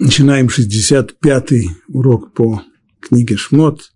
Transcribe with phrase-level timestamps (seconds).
[0.00, 2.62] Начинаем 65-й урок по
[3.00, 3.92] книге Шмот,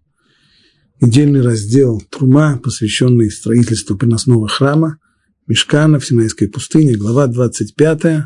[1.00, 4.99] недельный раздел Трума, посвященный строительству переносного храма
[5.46, 8.25] Мешкана в Синайской пустыне, глава 25,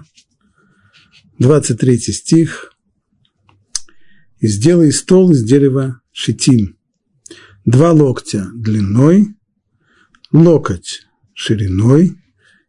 [1.38, 2.72] 23 стих.
[4.40, 6.79] «И сделай стол из дерева шитим,
[7.67, 9.37] два локтя длиной,
[10.33, 11.03] локоть
[11.35, 12.17] шириной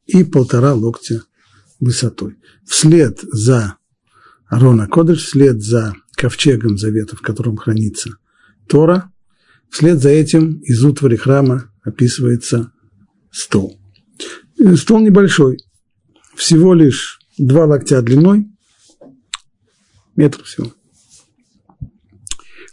[0.05, 1.23] и полтора локтя
[1.79, 2.35] высотой.
[2.65, 3.77] Вслед за
[4.49, 8.17] Арона Кодыш вслед за ковчегом завета, в котором хранится
[8.67, 9.11] Тора,
[9.69, 12.71] вслед за этим из утвари храма описывается
[13.31, 13.79] стол.
[14.75, 15.57] Стол небольшой,
[16.35, 18.47] всего лишь два локтя длиной,
[20.15, 20.73] метр всего.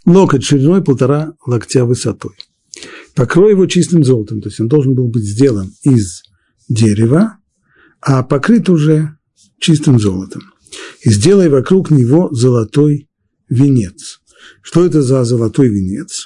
[0.05, 2.35] Локоть шириной полтора локтя высотой.
[3.15, 6.23] Покрой его чистым золотом, то есть он должен был быть сделан из
[6.67, 7.37] дерева,
[8.01, 9.17] а покрыт уже
[9.59, 10.54] чистым золотом
[11.05, 13.07] и сделай вокруг него золотой
[13.47, 14.21] венец.
[14.63, 16.25] Что это за золотой венец?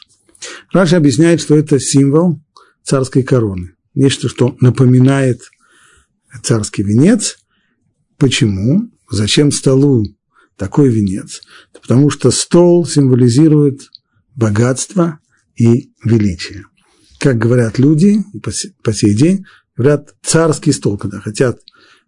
[0.72, 2.42] Раша объясняет, что это символ
[2.82, 3.76] царской короны.
[3.94, 5.42] Нечто, что напоминает
[6.44, 7.40] царский венец.
[8.18, 8.90] Почему?
[9.12, 10.06] Зачем столу
[10.56, 11.42] такой венец?
[11.74, 13.82] Потому что стол символизирует
[14.34, 15.20] богатство
[15.58, 16.64] и величие.
[17.20, 18.24] Как говорят люди
[18.82, 21.60] по сей день, говорят царский стол, когда хотят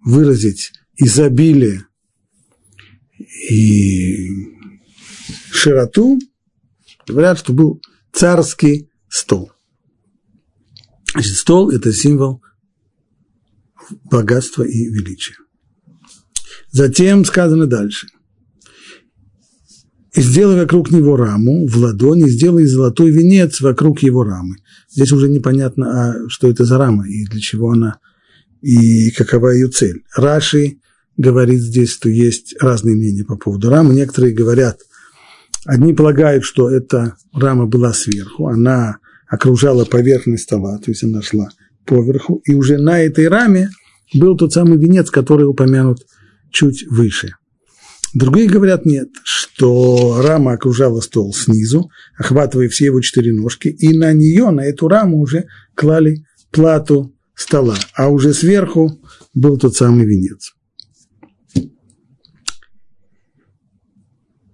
[0.06, 1.86] выразить изобилие
[3.50, 4.30] и
[5.52, 6.20] широту,
[7.08, 7.82] говорят, что был
[8.14, 9.52] царский стол.
[11.14, 12.42] Значит, стол– это символ
[14.06, 15.36] богатства и величия.
[16.72, 18.08] Затем сказано дальше.
[20.14, 24.58] И сделай вокруг него раму в ладони, сделай золотой венец вокруг его рамы.
[24.90, 28.00] Здесь уже непонятно, а что это за рама и для чего она,
[28.62, 30.04] и какова ее цель.
[30.16, 30.80] Раши
[31.18, 33.94] говорит здесь, что есть разные мнения по поводу рамы.
[33.94, 34.80] Некоторые говорят,
[35.66, 41.50] одни полагают, что эта рама была сверху, она окружала поверхность стола, то есть она шла
[41.86, 43.70] поверху, и уже на этой раме
[44.14, 46.06] был тот самый венец, который упомянут
[46.52, 47.36] чуть выше.
[48.14, 54.12] Другие говорят нет, что рама окружала стол снизу, охватывая все его четыре ножки, и на
[54.12, 59.02] нее, на эту раму уже клали плату стола, а уже сверху
[59.34, 60.54] был тот самый венец.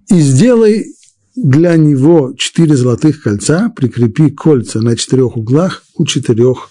[0.09, 0.94] И сделай
[1.35, 6.69] для него четыре золотых кольца, прикрепи кольца на четырех углах у четырех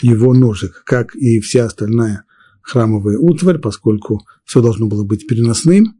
[0.00, 2.24] его ножек, как и вся остальная
[2.62, 5.98] храмовая утварь, поскольку все должно было быть переносным,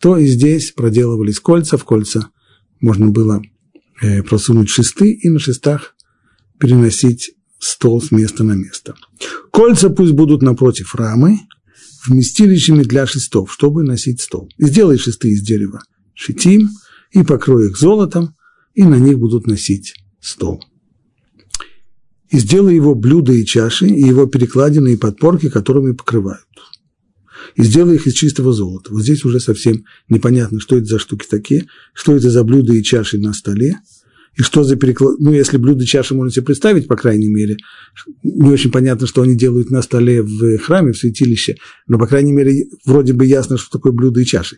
[0.00, 2.30] то и здесь проделывались кольца, в кольца
[2.80, 3.42] можно было
[4.00, 5.94] э, просунуть шесты и на шестах
[6.58, 8.94] переносить стол с места на место.
[9.50, 11.40] Кольца пусть будут напротив рамы,
[12.06, 14.48] вместилищами для шестов, чтобы носить стол.
[14.58, 15.82] сделай шесты из дерева
[16.18, 16.70] шитим,
[17.12, 18.34] и покрой их золотом,
[18.74, 20.62] и на них будут носить стол.
[22.30, 26.44] И сделай его блюда и чаши, и его перекладины и подпорки, которыми покрывают.
[27.54, 28.92] И сделай их из чистого золота.
[28.92, 32.82] Вот здесь уже совсем непонятно, что это за штуки такие, что это за блюда и
[32.82, 33.78] чаши на столе,
[34.36, 35.18] и что за переклад...
[35.20, 37.56] Ну, если блюда и чаши можно себе представить, по крайней мере,
[38.22, 42.32] не очень понятно, что они делают на столе в храме, в святилище, но, по крайней
[42.32, 44.56] мере, вроде бы ясно, что такое блюда и чаши.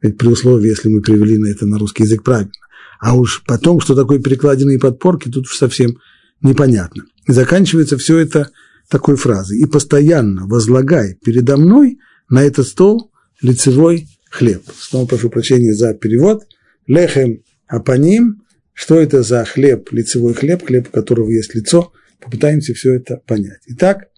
[0.00, 2.52] Это при условии, если мы привели на это на русский язык правильно.
[3.00, 5.98] А уж потом, что такое перекладины и подпорки, тут уж совсем
[6.42, 7.04] непонятно.
[7.26, 8.50] И заканчивается все это
[8.88, 9.58] такой фразой.
[9.58, 14.62] «И постоянно возлагай передо мной на этот стол лицевой хлеб».
[14.78, 16.44] Снова прошу прощения за перевод.
[16.86, 18.42] «Лехем апаним».
[18.72, 21.92] Что это за хлеб, лицевой хлеб, хлеб, у которого есть лицо?
[22.18, 23.60] Попытаемся все это понять.
[23.66, 24.08] Итак,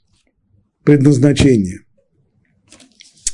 [0.85, 1.81] предназначение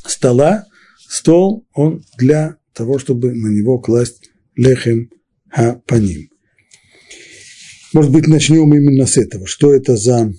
[0.07, 0.65] стола
[1.09, 5.09] Стол, он для того, чтобы на него класть лехем
[5.49, 6.29] хапаним.
[7.93, 9.47] Может быть, начнем именно с этого.
[9.47, 10.31] Что это за,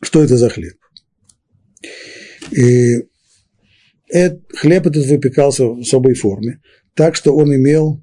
[0.00, 0.78] что это за хлеб?
[2.50, 2.96] И
[4.08, 6.62] это, хлеб этот выпекался в особой форме,
[6.94, 8.02] так что он имел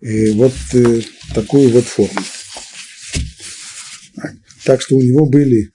[0.00, 1.02] э, вот э,
[1.34, 2.22] такую вот форму.
[4.64, 5.73] Так что у него были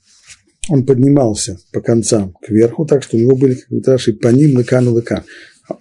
[0.69, 4.86] он поднимался по концам кверху, так что у него были, как Раши, по ним лыкан
[4.86, 5.24] и лыкан.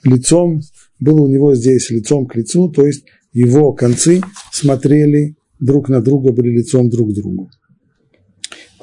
[0.05, 0.61] Лицом,
[0.99, 4.21] было у него здесь лицом к лицу, то есть его концы
[4.53, 7.51] смотрели друг на друга, были лицом друг к другу.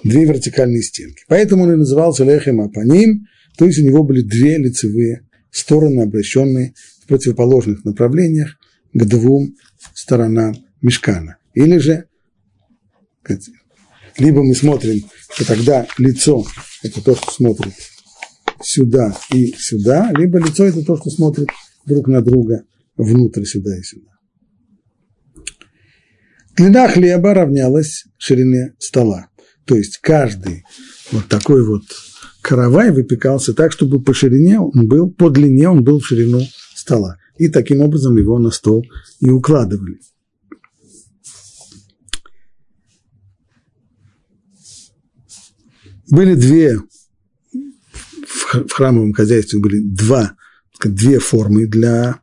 [0.04, 1.24] Две вертикальные стенки.
[1.28, 3.26] Поэтому он и назывался Лехем Апаним,
[3.58, 8.58] то есть у него были две лицевые стороны, обращенные в противоположных направлениях
[8.94, 9.56] к двум
[9.94, 11.38] сторонам мешкана.
[11.54, 12.06] Или же
[14.18, 15.02] либо мы смотрим,
[15.34, 16.46] что тогда лицо–
[16.84, 17.74] это то, что смотрит
[18.62, 21.50] сюда и сюда, либо лицо– это то, что смотрит
[21.86, 22.64] друг на друга
[22.98, 24.12] внутрь сюда и сюда.
[26.56, 29.28] Длина хлеба равнялась ширине стола.
[29.66, 30.64] То есть каждый
[31.12, 31.84] вот такой вот
[32.42, 36.42] каравай выпекался так, чтобы по ширине он был, по длине он был в ширину
[36.76, 37.18] стола.
[37.38, 38.86] И таким образом его на стол
[39.20, 40.00] и укладывали.
[46.10, 46.80] Были две,
[48.24, 50.36] в храмовом хозяйстве были два,
[50.84, 52.20] две формы для,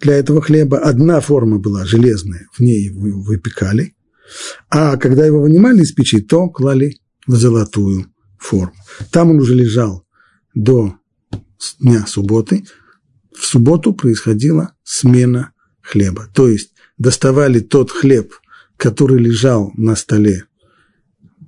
[0.00, 0.78] для этого хлеба.
[0.78, 3.94] Одна форма была железная, в ней его выпекали,
[4.70, 8.06] а когда его вынимали из печи, то клали в золотую
[8.38, 8.74] форму.
[9.10, 10.06] Там он уже лежал
[10.54, 10.96] до
[11.80, 12.64] дня субботы.
[13.36, 15.52] В субботу происходила смена
[15.82, 16.28] хлеба.
[16.34, 18.32] То есть доставали тот хлеб,
[18.76, 20.44] который лежал на столе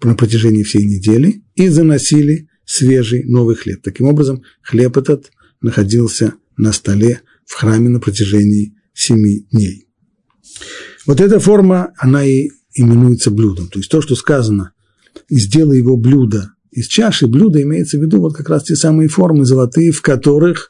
[0.03, 3.83] на протяжении всей недели и заносили свежий новый хлеб.
[3.83, 9.87] Таким образом, хлеб этот находился на столе в храме на протяжении семи дней.
[11.07, 13.69] Вот эта форма, она и именуется блюдом.
[13.69, 14.73] То есть то, что сказано,
[15.29, 19.09] и сделай его блюдо из чаши, блюдо имеется в виду вот как раз те самые
[19.09, 20.69] формы золотые, в которых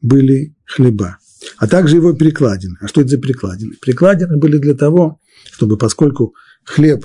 [0.00, 1.18] были хлеба.
[1.58, 2.76] А также его перекладины.
[2.80, 3.74] А что это за перекладины?
[3.80, 5.20] Перекладины были для того,
[5.52, 6.34] чтобы поскольку
[6.64, 7.04] хлеб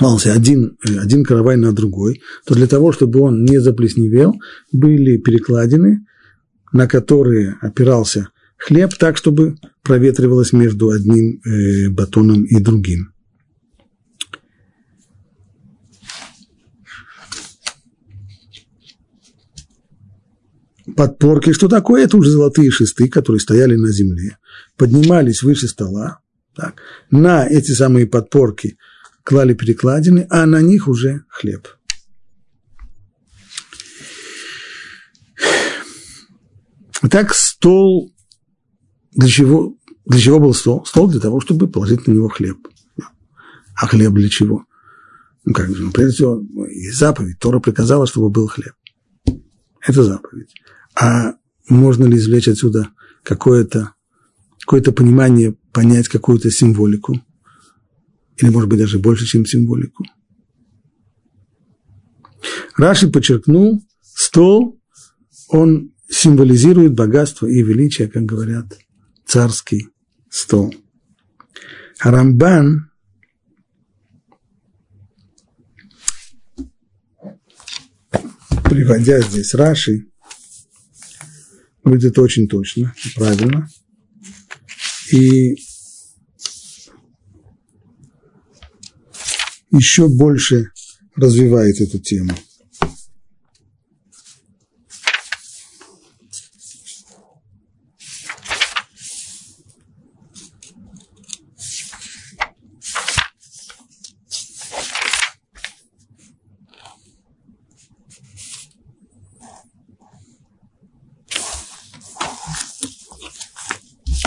[0.00, 4.34] мался один, э, один каравай на другой, то для того, чтобы он не заплесневел,
[4.72, 6.06] были перекладины,
[6.72, 13.10] на которые опирался хлеб так, чтобы проветривалось между одним э, батоном и другим.
[20.96, 22.04] Подпорки, что такое?
[22.04, 24.38] Это уже золотые шесты, которые стояли на земле,
[24.76, 26.20] поднимались выше стола.
[26.54, 26.80] Так.
[27.10, 28.76] На эти самые подпорки–
[29.24, 31.66] клали перекладины, а на них уже хлеб.
[37.10, 38.14] Так стол,
[39.12, 39.76] для чего,
[40.06, 40.84] для чего был стол?
[40.86, 42.58] Стол для того, чтобы положить на него хлеб.
[43.76, 44.64] А хлеб для чего?
[45.44, 47.38] Ну, как же, ну, прежде всего, есть заповедь.
[47.38, 48.74] Тора приказала, чтобы был хлеб.
[49.80, 50.54] Это заповедь.
[50.94, 51.34] А
[51.68, 52.88] можно ли извлечь отсюда
[53.22, 53.94] какое-то
[54.60, 57.20] какое понимание, понять какую-то символику?
[58.36, 60.04] Или, может быть, даже больше, чем символику.
[62.76, 64.80] Раши подчеркнул, стол,
[65.48, 68.78] он символизирует богатство и величие, как говорят,
[69.26, 69.88] царский
[70.28, 70.74] стол.
[72.00, 72.90] А Рамбан
[78.74, 80.06] приводя здесь Раши,
[81.84, 83.68] говорит это очень точно, правильно.
[85.12, 85.54] И
[89.74, 90.70] еще больше
[91.16, 92.32] развивает эту тему.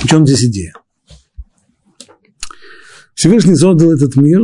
[0.04, 0.74] В чем здесь идея?
[3.14, 4.42] Всевышний создал этот мир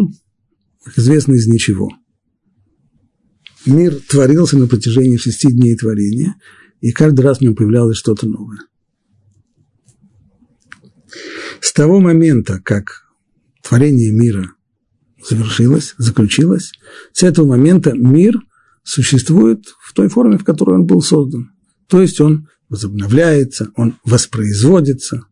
[0.83, 1.89] как известно, из ничего.
[3.65, 6.35] Мир творился на протяжении шести дней творения,
[6.81, 8.59] и каждый раз в нем появлялось что-то новое.
[11.61, 13.05] С того момента, как
[13.61, 14.53] творение мира
[15.29, 16.73] завершилось, заключилось,
[17.13, 18.37] с этого момента мир
[18.83, 21.51] существует в той форме, в которой он был создан.
[21.87, 25.25] То есть он возобновляется, он воспроизводится.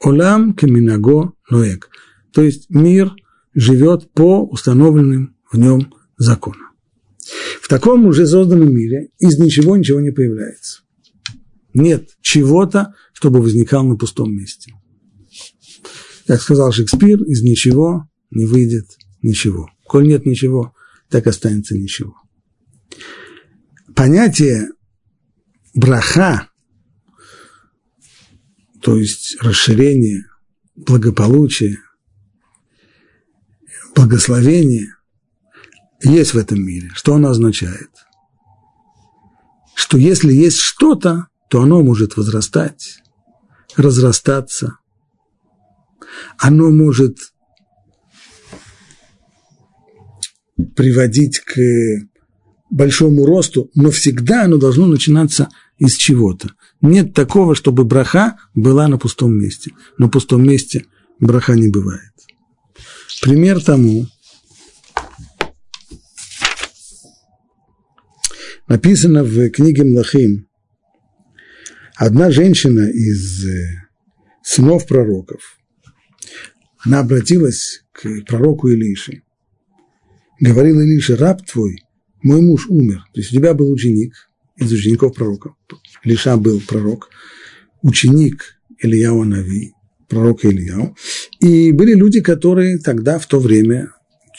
[0.00, 1.88] Олам кеминаго ноек.
[2.32, 3.12] То есть мир–
[3.58, 6.68] живет по установленным в нем законам.
[7.60, 10.82] В таком уже созданном мире из ничего ничего не появляется.
[11.74, 14.72] Нет чего-то, чтобы возникал на пустом месте.
[16.26, 19.68] Как сказал Шекспир, из ничего не выйдет ничего.
[19.84, 20.72] Коль нет ничего,
[21.08, 22.14] так останется ничего.
[23.96, 24.68] Понятие
[25.74, 26.48] браха,
[28.80, 30.26] то есть расширение,
[30.76, 31.78] благополучие,
[33.98, 34.94] благословение
[36.02, 36.90] есть в этом мире.
[36.94, 37.90] Что оно означает?
[39.74, 43.00] Что если есть что-то, то оно может возрастать,
[43.76, 44.78] разрастаться.
[46.38, 47.16] Оно может
[50.76, 51.58] приводить к
[52.70, 56.52] большому росту, но всегда оно должно начинаться из чего-то.
[56.80, 59.72] Нет такого, чтобы браха была на пустом месте.
[59.96, 60.86] На пустом месте
[61.18, 62.12] браха не бывает.
[63.22, 64.06] Пример тому,
[68.68, 70.46] Написано в книге Млахим.
[71.96, 73.88] Одна женщина из э,
[74.42, 75.58] сынов пророков,
[76.84, 79.22] она обратилась к пророку Илише.
[80.38, 81.82] Говорил Илише, раб твой,
[82.22, 83.06] мой муж умер.
[83.14, 85.54] То есть у тебя был ученик из учеников пророка.
[86.04, 87.08] Илиша был пророк,
[87.80, 89.72] ученик Ильяу Нави,
[90.08, 90.94] пророка Ильяу.
[91.40, 93.92] И были люди, которые тогда, в то время,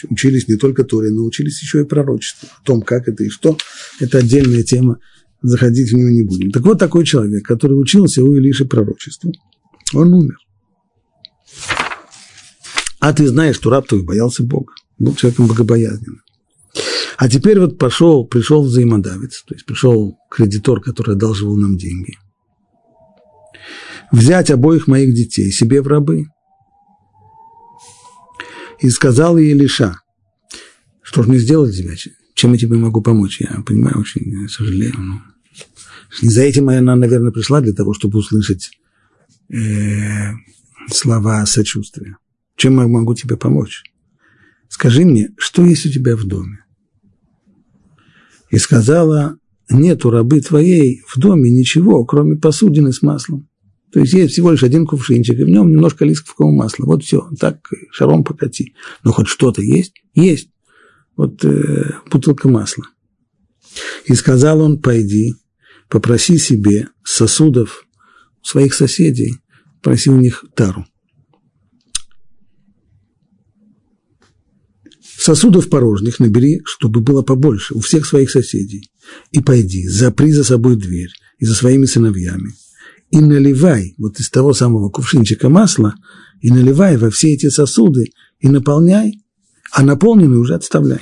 [0.09, 2.49] учились не только Торе, но учились еще и пророчеству.
[2.61, 3.57] О том, как это и что,
[3.99, 4.99] это отдельная тема,
[5.41, 6.51] заходить в нее не будем.
[6.51, 9.31] Так вот такой человек, который учился у Илиши пророчеству,
[9.93, 10.37] он умер.
[12.99, 16.21] А ты знаешь, что раб твой боялся Бога, был человеком богобоязненным.
[17.17, 22.17] А теперь вот пошел, пришел взаимодавец, то есть пришел кредитор, который одалживал нам деньги.
[24.11, 26.25] Взять обоих моих детей себе в рабы–
[28.81, 29.99] и сказал ей Илиша,
[31.01, 31.95] что же мне сделать тебе,
[32.33, 33.41] чем я тебе могу помочь?
[33.41, 34.95] Я понимаю, очень сожалею.
[34.97, 35.21] Но...
[36.21, 38.71] Не за этим она, наверное, пришла для того, чтобы услышать
[39.49, 40.31] э,
[40.89, 42.17] слова сочувствия.
[42.55, 43.83] Чем я могу тебе помочь?
[44.69, 46.63] Скажи мне, что есть у тебя в доме?
[48.51, 49.37] И сказала,
[49.69, 53.48] нету рабы твоей в доме ничего, кроме посудины с маслом.
[53.91, 56.85] То есть есть всего лишь один кувшинчик, и в нем немножко оливкового масла.
[56.85, 57.59] Вот все, так
[57.91, 58.75] шаром покати.
[59.03, 59.93] Но хоть что-то есть?
[60.13, 60.49] Есть.
[61.15, 62.85] Вот э, бутылка масла.
[64.05, 65.33] И сказал он, пойди,
[65.89, 67.87] попроси себе сосудов
[68.43, 69.37] своих соседей,
[69.81, 70.85] проси у них тару.
[75.01, 78.89] Сосудов порожних набери, чтобы было побольше, у всех своих соседей.
[79.31, 82.53] И пойди, запри за собой дверь и за своими сыновьями–
[83.11, 85.95] и наливай вот из того самого кувшинчика масла,
[86.41, 89.23] и наливай во все эти сосуды, и наполняй,
[89.71, 91.01] а наполненный уже отставляй.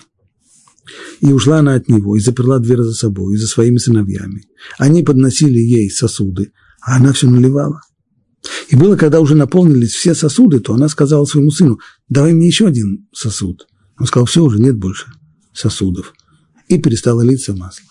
[1.20, 4.46] И ушла она от него, и заперла дверь за собой, и за своими сыновьями.
[4.78, 7.82] Они подносили ей сосуды, а она все наливала.
[8.70, 12.68] И было, когда уже наполнились все сосуды, то она сказала своему сыну, давай мне еще
[12.68, 13.68] один сосуд.
[14.00, 15.08] Он сказал, все, уже нет больше
[15.54, 16.14] сосудов.
[16.68, 17.86] И перестала литься масло.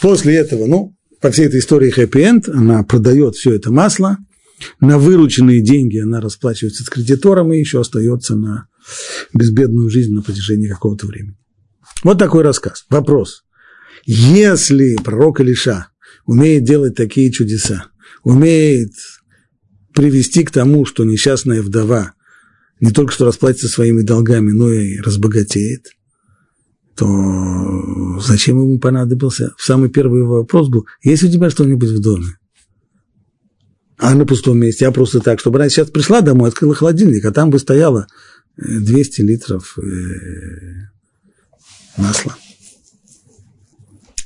[0.00, 4.18] После этого, ну, по всей этой истории хэппи-энд, она продает все это масло,
[4.80, 8.68] на вырученные деньги она расплачивается с кредитором и еще остается на
[9.34, 11.36] безбедную жизнь на протяжении какого-то времени.
[12.02, 12.86] Вот такой рассказ.
[12.88, 13.44] Вопрос.
[14.04, 15.88] Если пророк Илиша
[16.24, 17.88] умеет делать такие чудеса,
[18.22, 18.92] умеет
[19.94, 22.14] привести к тому, что несчастная вдова
[22.80, 25.86] не только что расплатится своими долгами, но и разбогатеет,
[26.96, 29.54] то зачем ему понадобился?
[29.58, 32.38] Самый первый вопрос был, есть у тебя что-нибудь в доме?
[33.98, 37.32] А на пустом месте, а просто так, чтобы она сейчас пришла домой, открыла холодильник, а
[37.32, 38.06] там бы стояло
[38.56, 39.82] 200 э, литров э,
[41.96, 42.36] масла.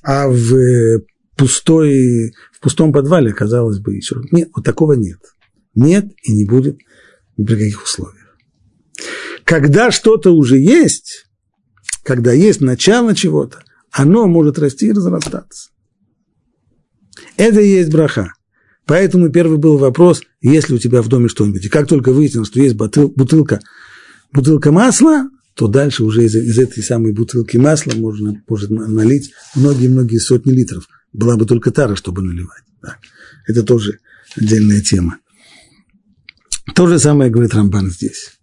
[0.02, 1.04] А в э,
[1.36, 5.18] пустой, в пустом подвале, казалось бы, еще нет, вот такого нет.
[5.74, 6.78] Нет и не будет
[7.36, 8.36] ни при каких условиях.
[9.44, 11.29] Когда что-то уже есть,
[12.02, 15.71] когда есть начало чего-то, оно может расти и разрастаться.
[17.37, 18.33] Это и есть браха.
[18.87, 21.64] Поэтому первый был вопрос, есть ли у тебя в доме что-нибудь.
[21.64, 23.61] И как только выяснилось, что есть бутылка,
[24.33, 30.19] бутылка масла, то дальше уже из, из этой самой бутылки масла можно, можно налить многие-многие
[30.19, 30.88] сотни литров.
[31.12, 32.62] Была бы только тара, чтобы наливать.
[32.83, 32.97] Да.
[33.47, 33.99] Это тоже
[34.37, 35.19] отдельная тема.
[36.75, 38.38] То же самое говорит Рамбан здесь.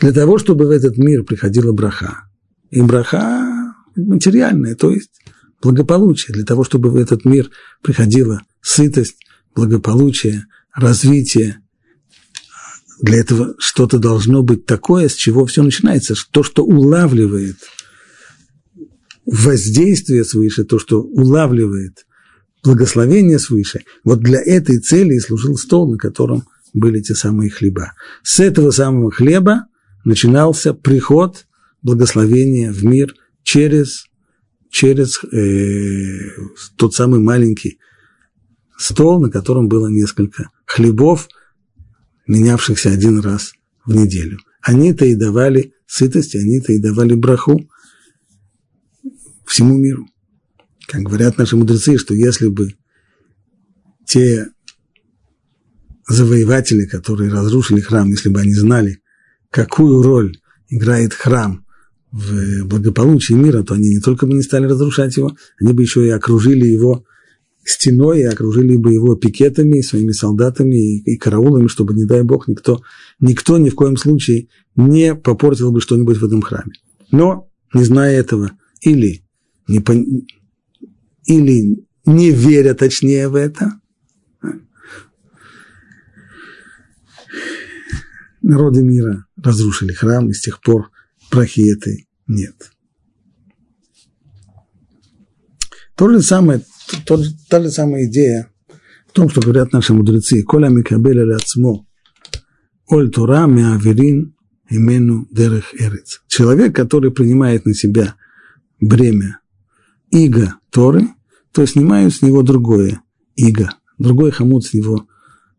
[0.00, 2.25] Для того, чтобы в этот мир приходила браха,
[2.70, 5.10] и браха материальная, то есть
[5.62, 7.50] благополучие, для того, чтобы в этот мир
[7.82, 9.16] приходила сытость,
[9.54, 10.44] благополучие,
[10.74, 11.60] развитие.
[13.00, 17.56] Для этого что-то должно быть такое, с чего все начинается, то, что улавливает
[19.24, 22.06] воздействие свыше, то, что улавливает
[22.62, 23.82] благословение свыше.
[24.04, 27.92] Вот для этой цели и служил стол, на котором были те самые хлеба.
[28.22, 29.66] С этого самого хлеба
[30.04, 31.46] начинался приход
[31.82, 34.06] благословение в мир через,
[34.70, 36.30] через э,
[36.76, 37.78] тот самый маленький
[38.76, 41.28] стол, на котором было несколько хлебов,
[42.26, 43.52] менявшихся один раз
[43.84, 44.38] в неделю.
[44.62, 47.70] Они-то и давали сытость, они-то и давали браху
[49.46, 50.06] всему миру.
[50.86, 52.74] Как говорят наши мудрецы, что если бы
[54.06, 54.48] те
[56.08, 59.00] завоеватели, которые разрушили храм, если бы они знали,
[59.50, 60.36] какую роль
[60.68, 61.65] играет храм
[62.16, 66.06] в благополучии мира, то они не только бы не стали разрушать его, они бы еще
[66.06, 67.04] и окружили его
[67.62, 72.48] стеной, и окружили бы его пикетами, своими солдатами и, и караулами, чтобы, не дай бог,
[72.48, 72.80] никто,
[73.20, 76.72] никто ни в коем случае не попортил бы что-нибудь в этом храме.
[77.10, 79.22] Но, не зная этого, или
[79.68, 80.06] не пон...
[81.26, 83.72] или не веря точнее в это.
[88.40, 90.90] Народы мира разрушили храм, и с тех пор
[91.30, 92.72] прахи нет.
[95.96, 96.62] То же самое,
[97.06, 98.52] то, та же самая идея
[99.08, 100.42] в том, что говорят наши мудрецы.
[100.42, 101.86] Коля микабеля ляцмо,
[102.88, 104.36] оль тура меаверин
[104.68, 106.22] имену дерех эрец.
[106.28, 108.14] Человек, который принимает на себя
[108.80, 109.40] бремя
[110.10, 111.08] иго Торы,
[111.52, 113.00] то снимают с него другое
[113.34, 115.06] иго, другой хомут с него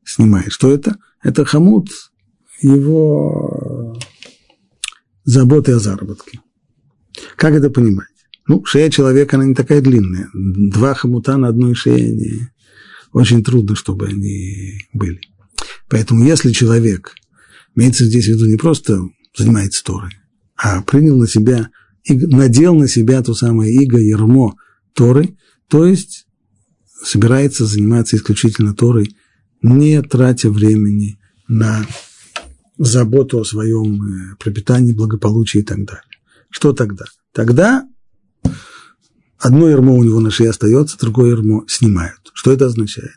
[0.06, 0.52] снимает.
[0.52, 0.98] Что это?
[1.24, 1.90] Это хомут
[2.62, 3.98] его
[5.24, 6.42] заботы о заработке.
[7.38, 8.08] Как это понимать?
[8.48, 10.30] Ну, шея человека, она не такая длинная.
[10.34, 12.50] Два хомута на одной шее не,
[13.14, 15.22] очень трудно, чтобы они были.
[15.88, 17.14] Поэтому если человек,
[17.76, 19.02] имеется здесь в виду не просто
[19.36, 20.12] занимается Торой,
[20.56, 21.70] а принял на себя,
[22.10, 24.56] надел на себя то самое иго, ермо
[24.94, 26.26] Торы, то есть
[27.04, 29.16] собирается заниматься исключительно Торой,
[29.62, 31.86] не тратя времени на
[32.80, 36.04] заботу о своем э, пропитании, благополучии и так далее.
[36.50, 37.06] Что тогда?
[37.38, 37.88] Тогда
[39.38, 42.32] одно ермо у него на шее остается, другое ермо снимают.
[42.34, 43.14] Что это означает?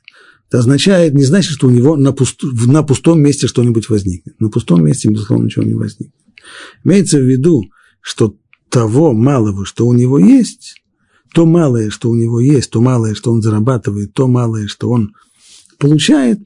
[0.46, 4.38] Это означает, не значит, что у него на, пуст, на пустом месте что-нибудь возникнет.
[4.38, 6.14] На пустом месте, безусловно, ничего не возникнет.
[6.84, 7.62] Имеется в виду,
[8.02, 8.36] что
[8.68, 10.82] того малого, что у него есть,
[11.32, 15.14] то малое, что у него есть, то малое, что он зарабатывает, то малое, что он
[15.78, 16.40] получает,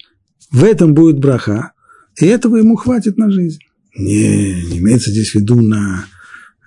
[0.53, 1.73] в этом будет браха,
[2.21, 3.59] и этого ему хватит на жизнь.
[3.97, 6.07] Не, не имеется здесь в виду на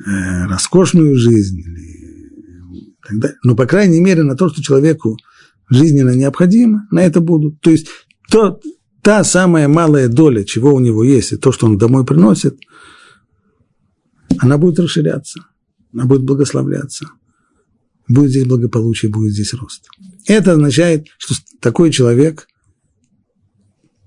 [0.06, 3.38] роскошную жизнь или так далее.
[3.44, 5.18] Но, по крайней мере, на то, что человеку
[5.70, 7.60] жизненно необходимо, на это будут.
[7.62, 7.88] То есть
[8.30, 8.60] то,
[9.02, 12.58] та самая малая доля, чего у него есть, и то, что он домой приносит,
[14.40, 15.42] она будет расширяться,
[15.94, 17.08] она будет благословляться.
[18.10, 19.86] Будет здесь благополучие, будет здесь рост.
[20.26, 22.48] Это означает, что такой человек,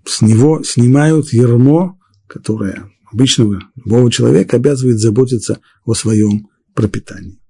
[0.07, 7.41] с него снимают ермо, которое обычного любого человека обязывает заботиться о своем пропитании.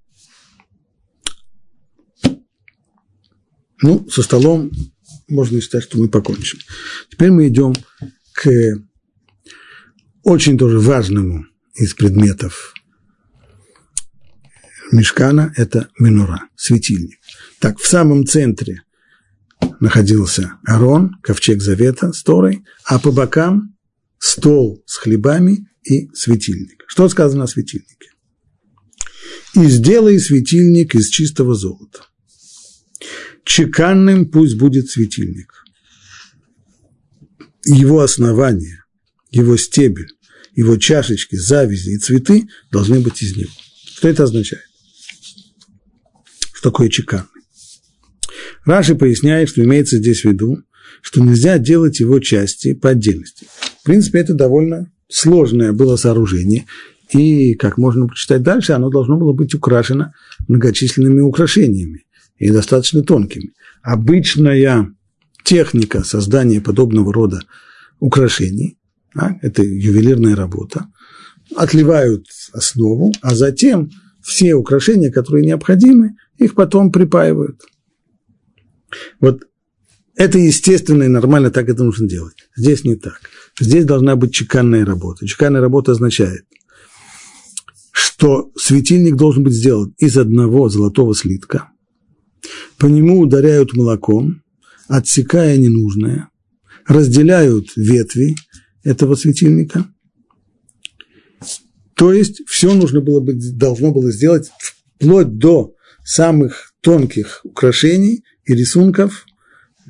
[3.81, 4.71] Ну, со столом
[5.27, 6.59] можно считать, что мы покончим.
[7.09, 7.73] Теперь мы идем
[8.33, 8.49] к
[10.23, 11.45] очень тоже важному
[11.75, 12.73] из предметов
[14.91, 17.17] мешкана– это минура, светильник.
[17.59, 18.83] Так, в самом центре
[19.79, 23.75] находился Арон, ковчег завета с Торой, а по бокам
[24.21, 26.85] стол с хлебами и светильник.
[26.87, 28.11] Что сказано о светильнике?
[29.55, 32.05] «И сделай светильник из чистого золота.
[33.43, 35.65] Чеканным пусть будет светильник.
[37.65, 38.83] Его основание,
[39.31, 40.09] его стебель,
[40.55, 43.51] его чашечки, завязи и цветы должны быть из него.
[43.95, 44.65] Что это означает?
[46.53, 47.27] Что такое чеканный?
[48.65, 50.63] Раши поясняет, что имеется здесь в виду,
[51.01, 53.47] что нельзя делать его части по отдельности.
[53.81, 56.65] В принципе, это довольно сложное было сооружение,
[57.11, 60.13] и, как можно прочитать дальше, оно должно было быть украшено
[60.47, 62.05] многочисленными украшениями
[62.37, 63.51] и достаточно тонкими.
[63.81, 64.87] Обычная
[65.43, 67.41] техника создания подобного рода
[67.99, 68.77] украшений,
[69.15, 70.85] а, это ювелирная работа,
[71.55, 73.89] отливают основу, а затем
[74.21, 77.61] все украшения, которые необходимы, их потом припаивают.
[79.19, 79.43] Вот
[80.15, 82.35] это естественно и нормально, так это нужно делать.
[82.55, 83.21] Здесь не так.
[83.59, 85.25] Здесь должна быть чеканная работа.
[85.25, 86.45] Чеканная работа означает,
[87.91, 91.71] что светильник должен быть сделан из одного золотого слитка,
[92.77, 94.41] по нему ударяют молоком,
[94.87, 96.29] отсекая ненужное,
[96.87, 98.35] разделяют ветви
[98.83, 99.85] этого светильника.
[101.95, 104.51] То есть все нужно было бы, должно было сделать
[104.97, 109.25] вплоть до самых тонких украшений и рисунков,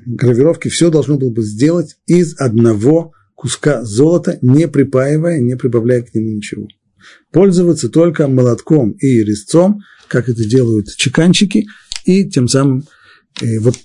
[0.06, 6.14] гравировки, все должно было бы сделать из одного куска золота, не припаивая, не прибавляя к
[6.14, 6.68] нему ничего.
[7.32, 11.68] Пользоваться только молотком и резцом, как это делают чеканчики,
[12.06, 12.84] и тем самым
[13.42, 13.76] э, вот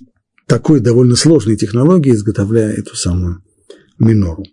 [0.46, 3.42] такой довольно сложной технологией изготовляя эту самую
[3.98, 4.44] минору.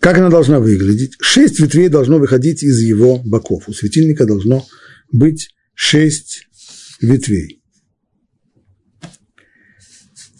[0.00, 1.12] Как она должна выглядеть?
[1.20, 3.68] Шесть ветвей должно выходить из его боков.
[3.68, 4.66] У светильника должно
[5.12, 6.48] быть шесть
[7.00, 7.62] ветвей.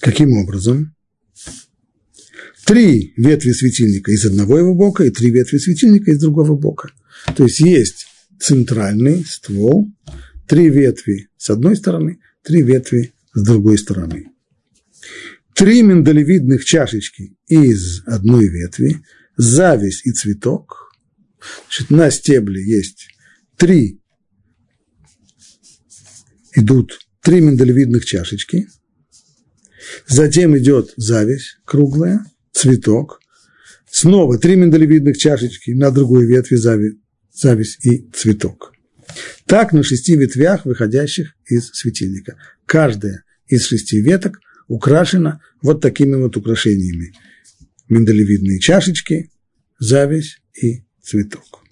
[0.01, 0.95] Каким образом?
[2.71, 6.91] три ветви светильника из одного его бока и три ветви светильника из другого бока.
[7.37, 8.07] То есть есть
[8.39, 9.89] центральный ствол,
[10.47, 14.29] три ветви с одной стороны, три ветви с другой стороны.
[15.53, 19.03] три миндалевидных чашечки из одной ветви,
[19.41, 20.93] зависть и цветок.
[21.67, 23.09] Значит, на стебле есть
[23.57, 24.01] три,
[26.55, 28.69] идут три миндалевидных чашечки,
[30.07, 33.21] затем идет зависть круглая, цветок,
[33.91, 36.99] снова три миндалевидных чашечки на другой ветви зависть,
[37.33, 38.75] зависть и цветок.
[39.47, 42.37] Так на шести ветвях, выходящих из светильника.
[42.67, 47.15] Каждая из шести веток украшена вот такими вот украшениями.
[47.91, 49.31] Миндалевидные чашечки,
[49.79, 51.63] зависть и цветок.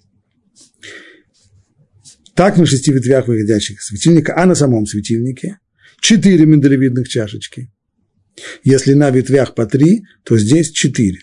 [2.35, 5.57] Так на шести ветвях выходящих светильника, а на самом светильнике
[5.99, 7.71] четыре миндалевидных чашечки.
[8.63, 11.21] Если на ветвях по три, то здесь четыре.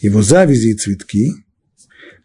[0.00, 1.44] Его завязи и цветки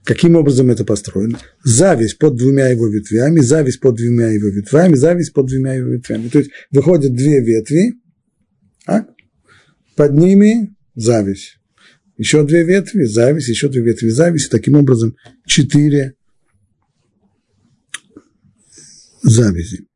[0.09, 1.37] Каким образом это построено?
[1.63, 6.29] Зависть под двумя его ветвями, зависть под двумя его ветвями, зависть под двумя его ветвями.
[6.29, 7.93] То есть выходят две ветви,
[8.87, 9.05] а?
[9.95, 11.58] под ними зависть.
[12.19, 14.51] Еще две ветви, зависть, еще две ветви, зависть.
[14.51, 15.15] Таким образом,
[15.47, 16.15] четыре
[19.23, 19.87] завязи.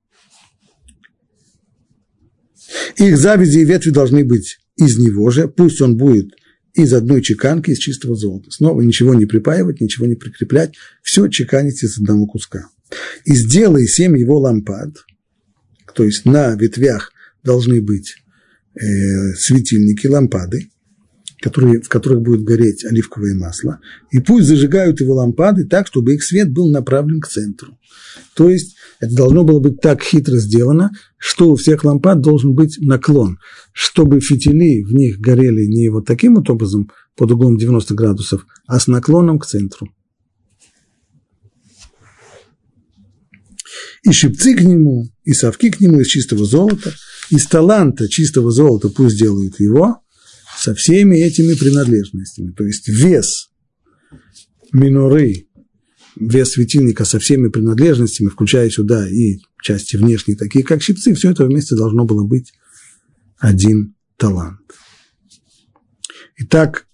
[2.96, 6.30] Их завязи и ветви должны быть из него же, пусть он будет
[6.74, 8.52] из одной чеканки из чистого золота.
[8.52, 12.70] Снова ничего не припаивать, ничего не прикреплять, все чеканить из одного куска.
[13.26, 14.96] И сделай семь его лампад,
[15.94, 17.12] то есть на ветвях
[17.44, 18.16] должны быть
[18.76, 20.70] э, светильники, лампады,
[21.44, 23.80] которые, в которых будет гореть оливковое масло,
[24.12, 27.78] и пусть зажигают его лампады так, чтобы их свет был направлен к центру.
[28.34, 32.78] То есть это должно было быть так хитро сделано, что у всех лампад должен быть
[32.80, 33.40] наклон,
[33.74, 38.80] чтобы фитили в них горели не вот таким вот образом под углом 90 градусов, а
[38.80, 39.90] с наклоном к центру.
[44.04, 46.94] И щипцы к нему, и совки к нему из чистого золота,
[47.30, 50.03] из таланта чистого золота пусть делают его
[50.64, 52.52] со всеми этими принадлежностями.
[52.52, 53.52] То есть вес
[54.72, 55.50] миноры
[56.16, 61.44] вес светильника со всеми принадлежностями, включая сюда и части внешние, такие как щипцы, все это
[61.46, 62.54] вместе должно было быть
[63.38, 64.62] один талант.
[66.38, 66.88] Итак,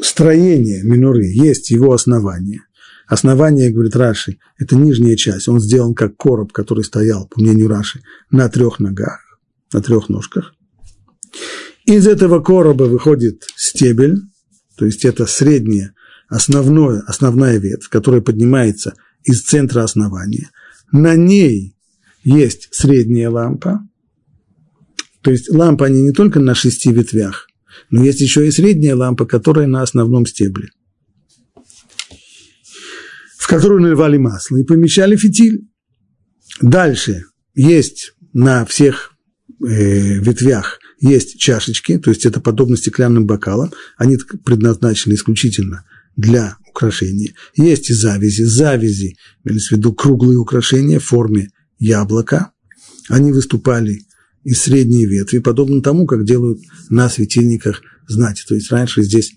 [0.00, 2.62] строение миноры есть его основание.
[3.06, 5.46] Основание, говорит Раши, это нижняя часть.
[5.46, 9.38] Он сделан как короб, который стоял, по мнению Раши, на трех ногах,
[9.72, 10.54] на трех ножках.
[11.90, 14.18] Из этого короба выходит стебель,
[14.76, 15.92] то есть это средняя
[16.28, 20.50] основное, основная ветвь, которая поднимается из центра основания.
[20.92, 21.74] На ней
[22.22, 23.80] есть средняя лампа.
[25.22, 27.48] То есть лампа, они не только на шести ветвях,
[27.90, 30.68] но есть еще и средняя лампа, которая на основном стебле,
[33.36, 35.66] в которую наливали масло и помещали фитиль.
[36.60, 37.24] Дальше
[37.56, 39.12] есть на всех
[39.60, 45.84] э, ветвях есть чашечки, то есть это подобно стеклянным бокалам, они предназначены исключительно
[46.16, 47.34] для украшения.
[47.56, 48.42] Есть и завязи.
[48.42, 52.52] Завязи, имелись в виду круглые украшения в форме яблока.
[53.08, 54.02] Они выступали
[54.44, 58.44] из средней ветви, подобно тому, как делают на светильниках знати.
[58.46, 59.32] То есть раньше здесь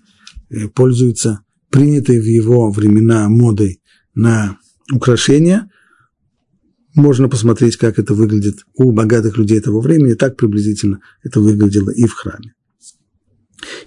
[0.50, 3.82] э, пользуются принятой в его времена модой
[4.14, 4.58] на
[4.92, 5.70] украшения.
[6.96, 10.14] Можно посмотреть, как это выглядит у богатых людей того времени.
[10.14, 12.54] Так приблизительно это выглядело и в храме.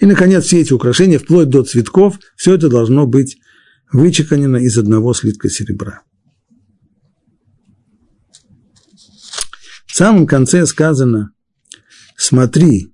[0.00, 3.38] И, наконец, все эти украшения, вплоть до цветков, все это должно быть
[3.92, 6.02] вычеканено из одного слитка серебра.
[9.86, 11.30] В самом конце сказано,
[12.16, 12.92] смотри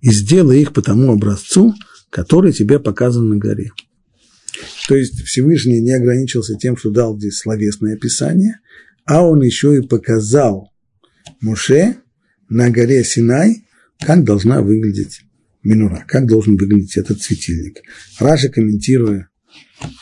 [0.00, 1.74] и сделай их по тому образцу,
[2.10, 3.72] который тебе показан на горе.
[4.88, 8.60] То есть Всевышний не ограничился тем, что дал здесь словесное описание,
[9.08, 10.70] а он еще и показал
[11.40, 11.96] Муше
[12.50, 13.64] на горе Синай,
[13.98, 15.22] как должна выглядеть
[15.62, 17.80] минура, как должен выглядеть этот светильник.
[18.20, 19.30] Раша, комментируя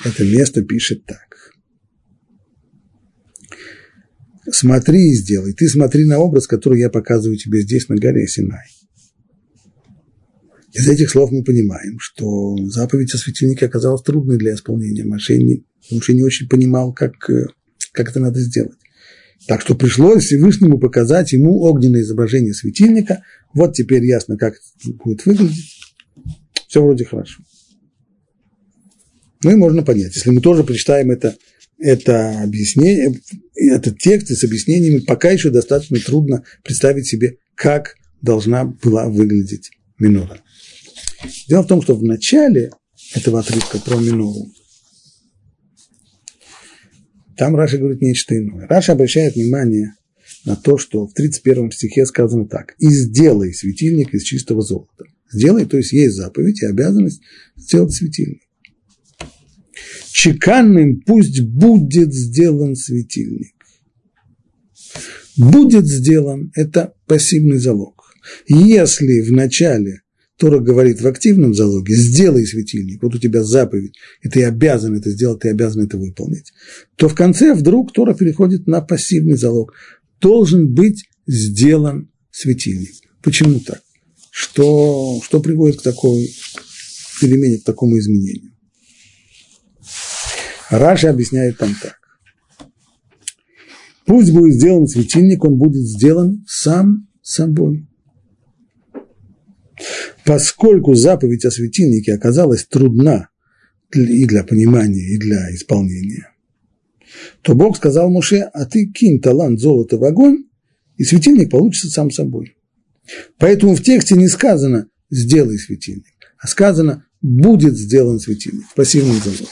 [0.05, 1.53] это место, пишет так.
[4.51, 5.53] Смотри и сделай.
[5.53, 8.67] Ты смотри на образ, который я показываю тебе здесь, на горе Синай.
[10.73, 15.05] Из этих слов мы понимаем, что заповедь о светильнике оказалась трудной для исполнения.
[15.05, 17.15] Моше не, не очень понимал, как,
[17.93, 18.79] как это надо сделать.
[19.47, 23.23] Так что пришлось Всевышнему показать ему огненное изображение светильника.
[23.55, 25.83] Вот теперь ясно, как это будет выглядеть.
[26.69, 27.43] Все вроде хорошо.
[29.45, 31.37] Ну и можно понять, если мы тоже прочитаем это,
[31.79, 33.15] это объяснение,
[33.55, 40.41] этот текст с объяснениями, пока еще достаточно трудно представить себе, как должна была выглядеть минора.
[41.49, 42.73] Дело в том, что в начале
[43.15, 44.51] этого отрывка про менору
[47.37, 48.67] там Раши говорит нечто иное.
[48.67, 49.95] Раши обращает внимание
[50.45, 52.75] на то, что в 31 стихе сказано так.
[52.79, 55.05] «И сделай светильник из чистого золота».
[55.31, 57.21] Сделай, то есть есть заповедь и обязанность
[57.57, 58.43] сделать светильник.
[60.11, 63.55] Чеканным пусть будет сделан светильник.
[65.37, 68.15] Будет сделан– это пассивный залог.
[68.49, 70.03] Если в начале
[70.39, 75.11] Тора говорит в активном залоге, сделай светильник, вот у тебя заповедь, и ты обязан это
[75.11, 76.53] сделать, ты обязан это выполнить,
[76.97, 79.73] то в конце вдруг Тора переходит на пассивный залог.
[80.21, 82.93] Должен быть сделан светильник.
[83.23, 83.83] Почему так?
[84.31, 86.31] Что, что приводит к такой
[87.21, 88.53] перемене, к такому изменению?
[90.69, 91.97] Раша объясняет там так.
[94.05, 97.89] Пусть будет сделан светильник, он будет сделан сам собой.
[100.27, 103.29] Поскольку заповедь о светильнике оказалась трудна
[103.95, 106.33] и для понимания, и для исполнения,
[107.43, 110.47] то Бог сказал Муше, а ты кинь талант золота в огонь,
[110.97, 112.57] и светильник получится сам собой.
[113.39, 116.05] Поэтому в тексте не сказано «сделай светильник»,
[116.39, 119.47] а сказано «будет сделан светильник» в пассивном залоге.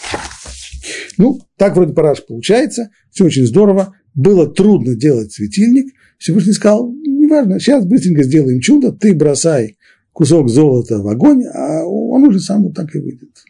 [1.19, 7.61] Ну, так вроде параш получается, все очень здорово, было трудно делать светильник, Всевышний сказал, неважно,
[7.61, 9.77] сейчас быстренько сделаем чудо, ты бросай
[10.15, 13.45] кусок золота в огонь, а он уже сам вот так и выйдет.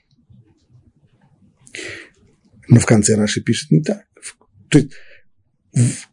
[2.69, 4.05] Но в конце Раши пишет не так.
[4.71, 4.93] То есть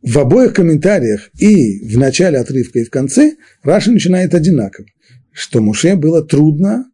[0.04, 4.88] в, обоих комментариях и в начале отрывка, и в конце Раши начинает одинаково,
[5.32, 6.86] что Муше было трудно,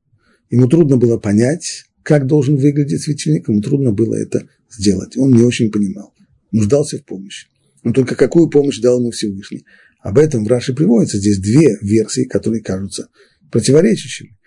[0.50, 5.18] ему трудно было понять, как должен выглядеть светильник, ему трудно было это сделать.
[5.18, 6.14] Он не очень понимал,
[6.52, 7.48] нуждался в помощи.
[7.84, 9.66] Но только какую помощь дал ему Всевышний?
[10.02, 13.08] Об этом в Раши приводится здесь две версии, которые кажутся
[13.52, 14.38] противоречащими.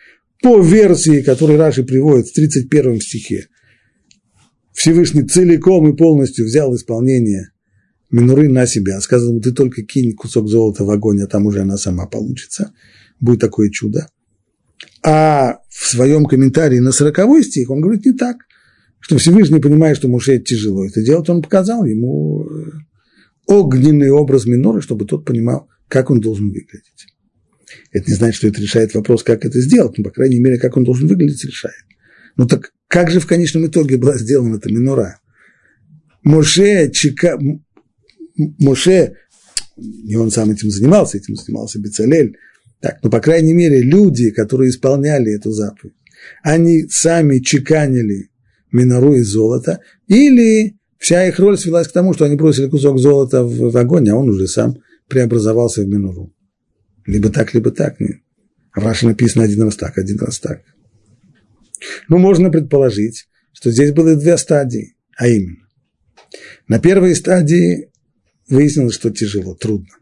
[0.43, 3.49] По версии, которую Раши приводит в 31 стихе,
[4.73, 7.51] Всевышний целиком и полностью взял исполнение
[8.11, 9.01] Минуры на себя.
[9.01, 12.73] Сказано, ты только кинь кусок золота в огонь, а там уже она сама получится.
[13.21, 14.09] Будет такое чудо.
[15.05, 18.37] А в своем комментарии на 40 стих он говорит не так,
[18.99, 22.71] что Всевышний понимает, что Муше тяжело это делать, он показал ему э,
[23.47, 27.07] огненный образ Миноры, чтобы тот понимал, как он должен выглядеть.
[27.93, 30.77] Это не значит, что это решает вопрос, как это сделать, но, по крайней мере, как
[30.77, 31.85] он должен выглядеть, решает.
[32.37, 35.21] Ну так как же в конечном итоге была сделана эта минура?
[36.23, 37.39] Моше, Чика,
[38.37, 39.15] Моше,
[39.77, 42.37] не он сам этим занимался, этим занимался Бецалель,
[42.81, 45.95] так, но, по крайней мере, люди, которые исполняли эту заповедь,
[46.43, 48.31] они сами чеканили
[48.73, 53.45] минору из золота, или вся их роль свелась к тому, что они бросили кусок золота
[53.45, 56.33] в огонь, а он уже сам преобразовался в минору.
[57.07, 58.01] Либо так, либо так.
[58.01, 58.21] Нет.
[58.75, 60.63] В Раше написано один раз так, один раз так.
[62.09, 65.67] Ну, можно предположить, что здесь было две стадии, а именно.
[66.69, 67.91] На первой стадии
[68.49, 69.97] выяснилось, что тяжело, трудно.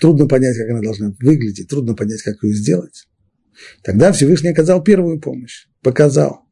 [0.00, 3.06] Трудно понять, как она должна выглядеть, трудно понять, как ее сделать.
[3.82, 6.42] Тогда Всевышний оказал первую помощь, показал.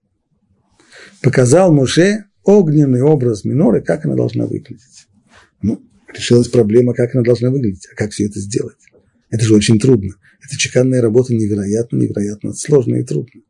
[1.23, 5.09] Показал Муше огненный образ миноры, как она должна выглядеть.
[5.61, 5.83] Ну,
[6.17, 8.77] решилась проблема, как она должна выглядеть, а как все это сделать.
[9.31, 10.15] Это же очень трудно.
[10.43, 13.43] Это чеканная работа невероятно, невероятно сложная и трудная.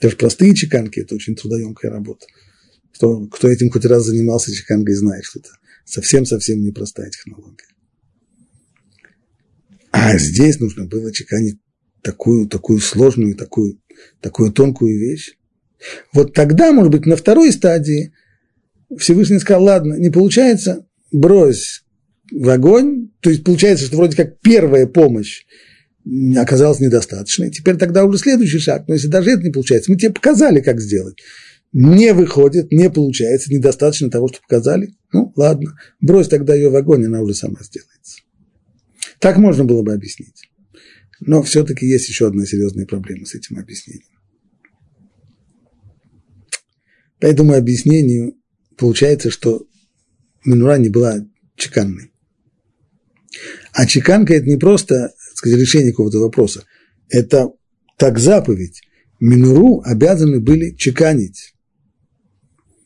[0.00, 2.26] Даже простые чеканки– это очень трудоемкая работа.
[2.94, 5.50] Кто, кто этим хоть раз занимался чеканкой, знает, что это
[5.84, 7.66] совсем-совсем непростая технология.
[9.92, 11.58] А здесь нужно было чеканить
[12.02, 13.80] такую, такую сложную, такую,
[14.20, 15.36] такую тонкую вещь.
[16.12, 18.12] Вот тогда, может быть, на второй стадии
[18.98, 21.84] Всевышний сказал, ладно, не получается, брось
[22.32, 23.10] в огонь.
[23.20, 25.44] То есть получается, что вроде как первая помощь
[26.36, 27.50] оказалась недостаточной.
[27.50, 28.88] Теперь тогда уже следующий шаг.
[28.88, 31.18] Но если даже это не получается, мы тебе показали, как сделать.
[31.72, 34.94] Не выходит, не получается, недостаточно того, что показали.
[35.12, 38.20] Ну, ладно, брось тогда ее в огонь, она уже сама сделается.
[39.20, 40.50] Так можно было бы объяснить.
[41.20, 44.04] Но все-таки есть еще одна серьезная проблема с этим объяснением.
[47.20, 48.34] По этому объяснению
[48.76, 49.66] получается, что
[50.44, 51.24] Минура не была
[51.56, 52.11] чеканной.
[53.72, 56.64] А чеканка– это не просто сказать, решение какого-то вопроса.
[57.08, 57.50] Это
[57.98, 58.82] так заповедь.
[59.20, 61.54] Минуру обязаны были чеканить.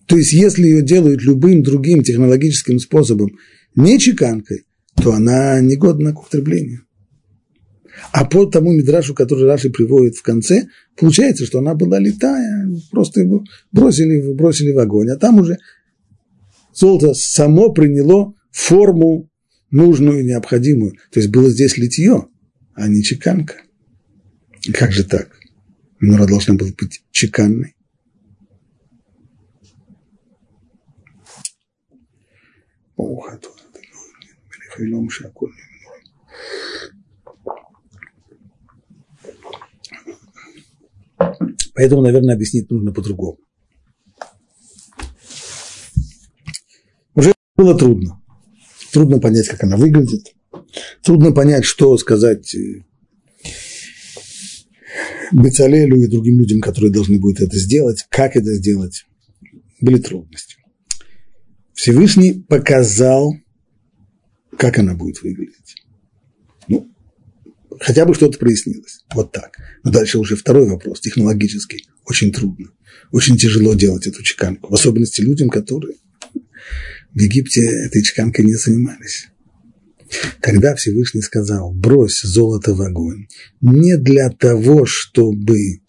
[0.07, 3.31] То есть, если ее делают любым другим технологическим способом,
[3.75, 4.65] не чеканкой,
[5.03, 6.83] то она негодна к употреблению.
[8.13, 13.21] А по тому мидрашу, который Раши приводит в конце, получается, что она была летая, просто
[13.21, 15.59] его бросили, бросили в огонь, а там уже
[16.75, 19.31] золото само приняло форму
[19.71, 20.93] нужную и необходимую.
[21.11, 22.29] То есть было здесь литье,
[22.75, 23.63] а не чеканка.
[24.73, 25.39] Как же так?
[26.01, 27.77] Минора должна была быть чеканной.
[41.75, 43.39] Поэтому, наверное, объяснить нужно по-другому.
[47.15, 48.23] Уже было трудно.
[48.97, 50.35] Трудно понять, как она выглядит.
[51.03, 52.83] Трудно понять, что сказать э,
[55.33, 59.05] Бецалелю и другим людям, которые должны будут это сделать, как это сделать.
[59.83, 60.57] Были трудности.
[61.75, 63.35] Всевышний показал,
[64.57, 65.85] как она будет выглядеть.
[66.67, 66.91] Ну,
[67.79, 69.05] хотя бы что-то прояснилось.
[69.15, 69.59] Вот так.
[69.85, 71.87] Но дальше уже второй вопрос, технологический.
[72.07, 72.71] Очень трудно.
[73.13, 74.71] Очень тяжело делать эту чеканку.
[74.71, 75.97] В особенности людям, которые
[77.17, 79.29] в Египте этой чеканкой не занимались.
[80.41, 83.27] Когда Всевышний сказал, брось золото в огонь,
[83.63, 85.81] не для того, чтобы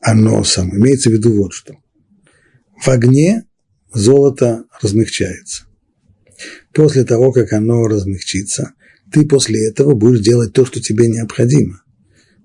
[0.00, 1.74] оно само, имеется в виду вот что.
[2.80, 3.44] В огне
[3.92, 5.66] золото размягчается.
[6.72, 8.72] После того, как оно размягчится,
[9.12, 11.82] ты после этого будешь делать то, что тебе необходимо.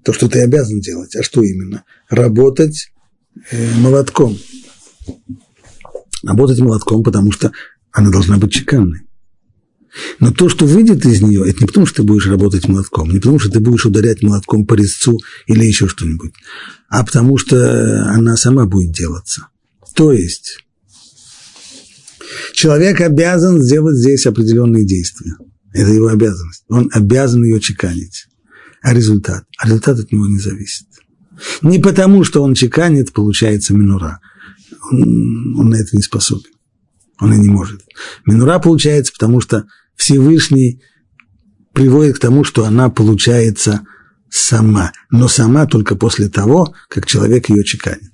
[0.04, 1.16] То, что ты обязан делать.
[1.16, 1.86] А что именно?
[2.10, 2.92] Работать
[3.52, 4.38] э, молотком.
[6.24, 7.54] Работать молотком, потому что
[7.98, 9.02] она должна быть чеканной.
[10.20, 13.18] Но то, что выйдет из нее, это не потому, что ты будешь работать молотком, не
[13.18, 16.32] потому, что ты будешь ударять молотком по резцу или еще что-нибудь,
[16.90, 19.48] а потому что она сама будет делаться.
[19.96, 20.60] То есть
[22.54, 25.34] человек обязан сделать здесь определенные действия.
[25.74, 26.66] Это его обязанность.
[26.70, 28.28] Он обязан ее чеканить.
[28.84, 29.46] А результат?
[29.58, 30.86] А результат от него не зависит.
[31.64, 34.20] Не потому, что он чеканит, получается минура.
[34.92, 36.52] Он, он на это не способен.
[37.20, 37.82] Он и не может.
[38.26, 40.82] Минура получается, потому что Всевышний
[41.74, 43.82] приводит к тому, что она получается
[44.30, 48.14] сама, но сама только после того, как человек ее чеканит.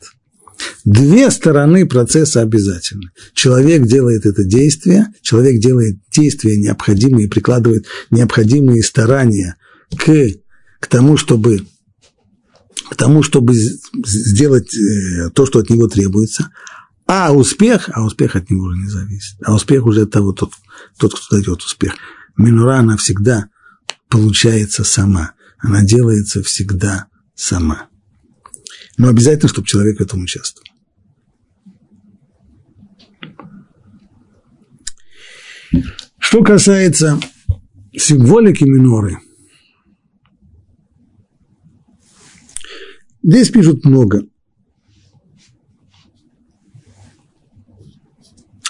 [0.85, 3.09] Две стороны процесса обязательны.
[3.33, 9.55] Человек делает это действие, человек делает действия необходимые, прикладывает необходимые старания
[9.97, 10.27] к,
[10.79, 11.65] к тому, чтобы
[12.89, 16.49] к тому, чтобы сделать э, то, что от него требуется,
[17.05, 19.37] а успех, а успех от него уже не зависит.
[19.43, 20.53] А успех уже от того, тот,
[20.97, 21.95] тот кто дает успех.
[22.37, 23.49] Минура, она всегда
[24.09, 25.33] получается сама.
[25.57, 27.87] Она делается всегда сама.
[28.97, 30.67] Но обязательно, чтобы человек в этом участвовал.
[36.19, 37.19] Что касается
[37.95, 39.19] символики миноры,
[43.21, 44.25] здесь пишут много.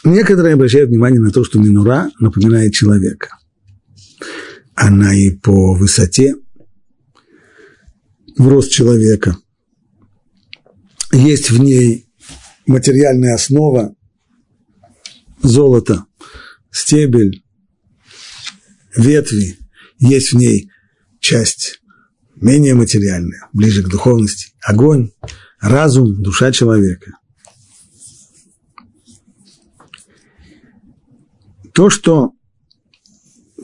[0.04, 3.38] Некоторые обращают внимание на то, что минура напоминает человека.
[4.76, 6.36] Она и по высоте,
[8.38, 9.38] в рост человека.
[11.14, 12.08] Есть в ней
[12.66, 13.96] материальная основа,
[15.42, 16.06] золото,
[16.72, 17.44] стебель,
[18.98, 19.58] ветви.
[20.00, 20.70] Есть в ней
[21.20, 21.80] часть
[22.36, 25.12] менее материальная, ближе к духовности, огонь,
[25.62, 27.12] разум, душа человека–
[31.74, 32.32] То, что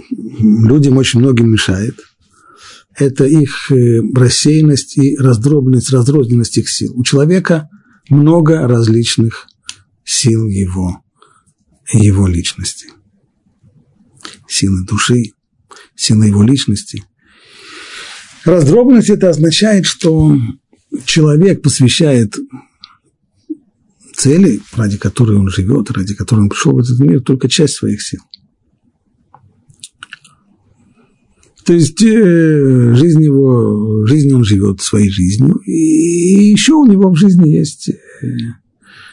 [0.09, 1.99] людям очень многим мешает,
[2.95, 6.93] это их э, рассеянность и раздробленность, разрозненность их сил.
[6.95, 7.69] У человека
[8.09, 9.47] много различных
[10.03, 11.01] сил его,
[11.93, 12.87] его личности.
[14.47, 15.33] Силы души,
[15.95, 17.03] силы его личности.
[18.43, 20.35] Раздробленность это означает, что
[21.05, 22.35] человек посвящает
[24.19, 28.01] цели, ради которой он живет, ради которой он пришел в этот мир, только часть своих
[28.01, 28.19] сил.
[31.65, 37.15] То есть э, жизнь его, жизнь он живет своей жизнью, и еще у него в
[37.15, 38.27] жизни есть э,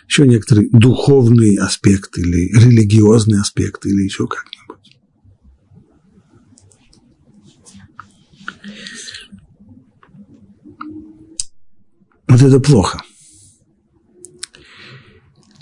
[0.09, 4.99] еще некоторый духовный аспект или религиозный аспект или еще как-нибудь.
[12.27, 13.03] Вот это плохо–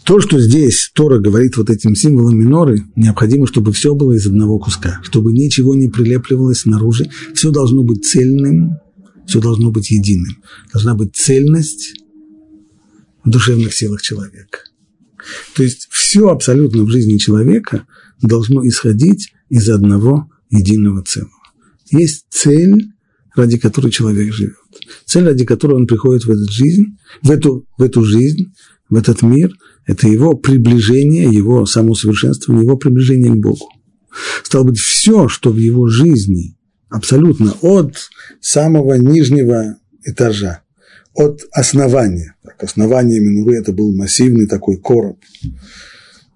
[0.04, 4.58] то, что здесь Тора говорит вот этим символом миноры, необходимо, чтобы все было из одного
[4.58, 8.78] куска, чтобы ничего не прилепливалось снаружи, все должно быть цельным,
[9.26, 10.36] все должно быть единым.
[10.72, 11.94] Должна быть цельность
[13.24, 14.59] в душевных силах человека.
[15.55, 17.86] То есть все абсолютно в жизни человека
[18.20, 21.30] должно исходить из одного единого целого.
[21.90, 22.90] Есть цель,
[23.34, 24.57] ради которой человек живет.
[25.07, 28.52] Цель, ради которой он приходит в эту жизнь, в эту, в эту жизнь,
[28.89, 29.51] в этот мир–
[29.87, 33.68] это его приближение, его самоусовершенствование, его приближение к Богу.
[34.43, 36.57] Стало быть, все, что в его жизни,
[36.89, 37.97] абсолютно от
[38.41, 40.62] самого нижнего этажа,
[41.14, 45.18] от основания, так, основание Минуры это был массивный такой короб,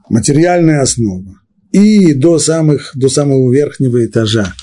[0.08, 1.40] материальная основа,
[1.72, 4.54] и до, самых, до самого верхнего этажа,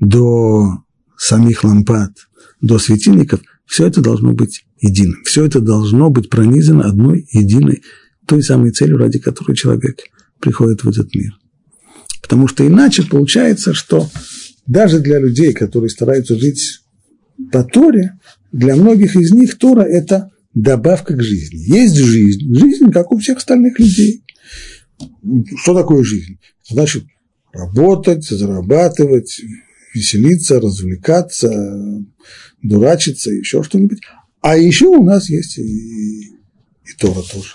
[0.00, 0.84] до
[1.16, 2.12] самих лампад,
[2.60, 3.40] до светильников,
[3.72, 5.22] все это должно быть единым.
[5.24, 7.80] Все это должно быть пронизано одной единой,
[8.26, 9.98] той самой целью, ради которой человек
[10.40, 11.32] приходит в этот мир.
[12.20, 14.10] Потому что иначе получается, что
[14.66, 16.82] даже для людей, которые стараются жить
[17.50, 18.18] по Торе,
[18.52, 21.56] для многих из них Тора– это добавка к жизни.
[21.56, 24.22] Есть жизнь, жизнь, как у всех остальных людей.
[25.62, 26.38] Что такое жизнь?
[26.68, 27.04] Значит,
[27.54, 29.40] работать, зарабатывать,
[29.94, 32.04] веселиться, развлекаться,
[32.62, 34.00] дурачиться, еще что-нибудь.
[34.40, 37.54] А еще у нас есть и, и Тора тоже.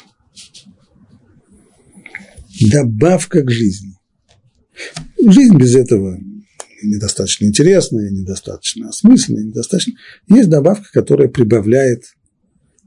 [2.71, 3.93] Добавка к жизни.
[5.19, 6.19] Жизнь без этого
[6.83, 9.93] недостаточно интересная, недостаточно осмысленная, недостаточно.
[10.27, 12.03] Есть добавка, которая прибавляет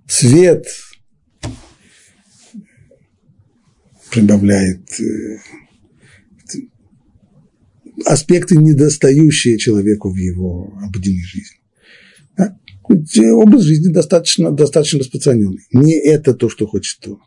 [0.09, 0.67] цвет,
[4.11, 5.39] прибавляет э,
[8.07, 11.60] аспекты, недостающие человеку в его обыденной жизни.
[12.37, 12.59] Да?
[12.89, 15.67] Образ жизни достаточно, достаточно распространенный.
[15.73, 17.21] Не это то, что хочет Тора.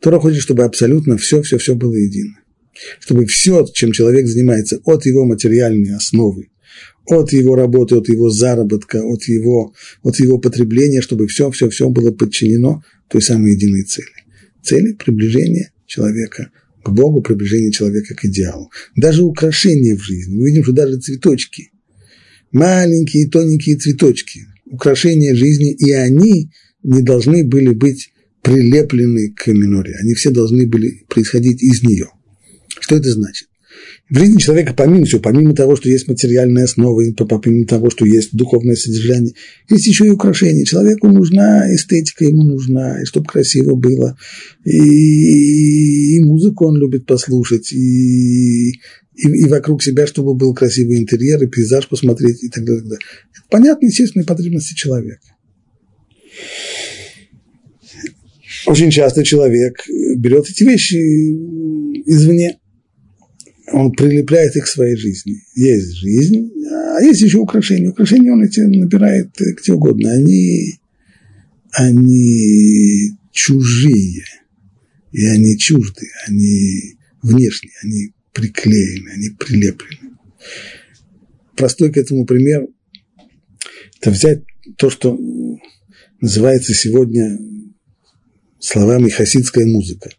[0.00, 2.36] Тора хочет, чтобы абсолютно все-все-все было едино.
[2.98, 6.48] Чтобы все, чем человек занимается, от его материальной основы,
[7.06, 12.82] от его работы, от его заработка, от его, от его потребления, чтобы все-все-все было подчинено
[13.08, 14.06] той самой единой цели.
[14.62, 16.50] Цели приближения человека
[16.82, 18.70] к Богу, приближение человека к идеалу.
[18.96, 20.36] Даже украшения в жизни.
[20.36, 21.72] Мы видим, что даже цветочки,
[22.52, 26.50] маленькие тоненькие цветочки, украшения жизни, и они
[26.82, 28.10] не должны были быть
[28.42, 29.94] прилеплены к миноре.
[30.00, 32.08] Они все должны были происходить из нее.
[32.80, 33.49] Что это значит?
[34.10, 38.30] В жизни человека, помимо всего, помимо того, что есть материальная основа, помимо того, что есть
[38.32, 39.34] духовное содержание,
[39.68, 40.64] есть еще и украшения.
[40.64, 44.18] Человеку нужна эстетика, ему нужна, и чтобы красиво было,
[44.64, 48.74] и, и музыку он любит послушать, и, и,
[49.14, 52.82] и вокруг себя, чтобы был красивый интерьер, и пейзаж посмотреть, и так далее.
[52.84, 52.98] Это
[53.48, 55.22] понятно, естественные потребности человека.
[58.66, 59.84] Очень часто человек
[60.16, 60.96] берет эти вещи
[62.06, 62.58] извне
[63.72, 65.42] он прилепляет их к своей жизни.
[65.54, 67.90] Есть жизнь, а есть еще украшения.
[67.90, 70.12] Украшения он эти набирает где угодно.
[70.12, 70.80] Они,
[71.72, 74.24] они чужие,
[75.12, 80.16] и они чужды, они внешние, они приклеены, они прилеплены.
[81.56, 82.66] Простой к этому пример–
[84.00, 84.42] это взять
[84.76, 85.18] то, что
[86.20, 87.38] называется сегодня
[88.58, 90.10] словами хасидская музыка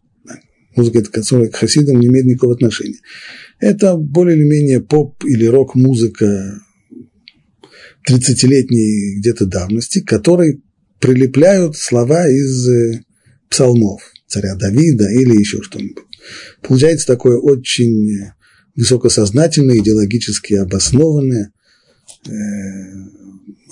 [0.76, 2.99] музыка, которая к хасидам не имеет никакого отношения.
[3.59, 6.61] Это более или менее поп или рок-музыка
[8.09, 10.61] 30-летней где-то давности, которой
[10.99, 13.01] прилепляют слова из э,
[13.49, 16.05] псалмов царя Давида или еще что-нибудь.
[16.61, 18.32] Получается такое очень
[18.76, 21.51] высокосознательное, идеологически обоснованное,
[22.26, 22.32] э,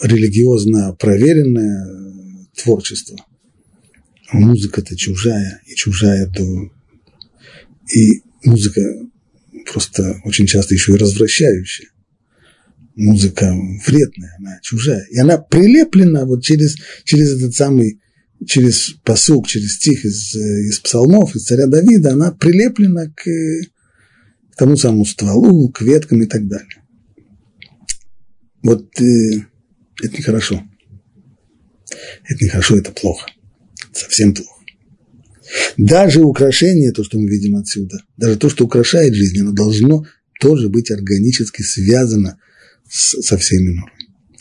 [0.01, 3.17] религиозно проверенное творчество.
[4.31, 6.69] Музыка-то чужая, и чужая до
[7.93, 8.81] и музыка
[9.71, 11.89] просто очень часто еще и развращающая.
[12.95, 15.05] Музыка вредная, она чужая.
[15.09, 16.75] И она прилеплена вот через,
[17.05, 18.01] через этот самый,
[18.45, 24.75] через посук, через стих из, из псалмов, из царя Давида, она прилеплена к, к тому
[24.75, 26.83] самому стволу, к веткам и так далее.
[28.61, 29.45] Вот э,
[30.01, 30.63] это нехорошо.
[32.27, 33.29] Это нехорошо, это плохо.
[33.93, 34.58] Совсем плохо.
[35.77, 40.05] Даже украшение, то, что мы видим отсюда, даже то, что украшает жизнь, оно должно
[40.39, 42.37] тоже быть органически связано
[42.89, 43.93] с, со всей минорой.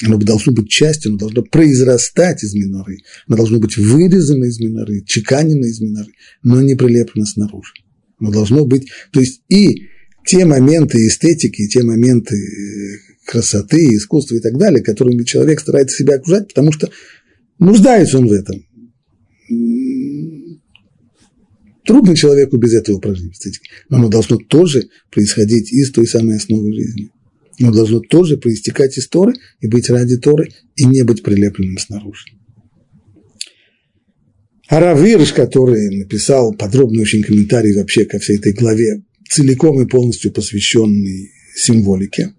[0.05, 5.03] Оно должно быть частью, оно должно произрастать из миноры, оно должно быть вырезано из миноры,
[5.05, 7.73] чеканено из миноры, но не прилеплено снаружи.
[8.21, 9.89] Оно должно быть, то есть и
[10.25, 16.15] те моменты эстетики, те моменты э, красоты, искусства и так далее, которыми человек старается себя
[16.15, 16.91] окружать, потому что
[17.59, 18.65] нуждается он в этом
[21.89, 23.33] Трудно человеку без этого прожить
[23.89, 27.09] но оно должно тоже происходить из той самой основы жизни.
[27.59, 32.27] Оно должно тоже проистекать из Торы и быть ради Торы, и не быть прилепленным снаружи.
[34.69, 41.31] Аравирш, который написал подробный очень комментарий вообще ко всей этой главе, целиком и полностью посвященный
[41.57, 42.35] символике,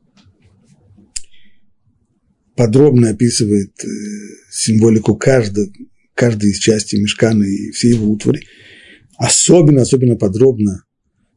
[2.56, 3.88] подробно описывает э,
[4.52, 5.72] символику каждой,
[6.14, 8.42] каждой из частей мешкана и всей его утвари–
[9.20, 10.86] особенно, особенно подробно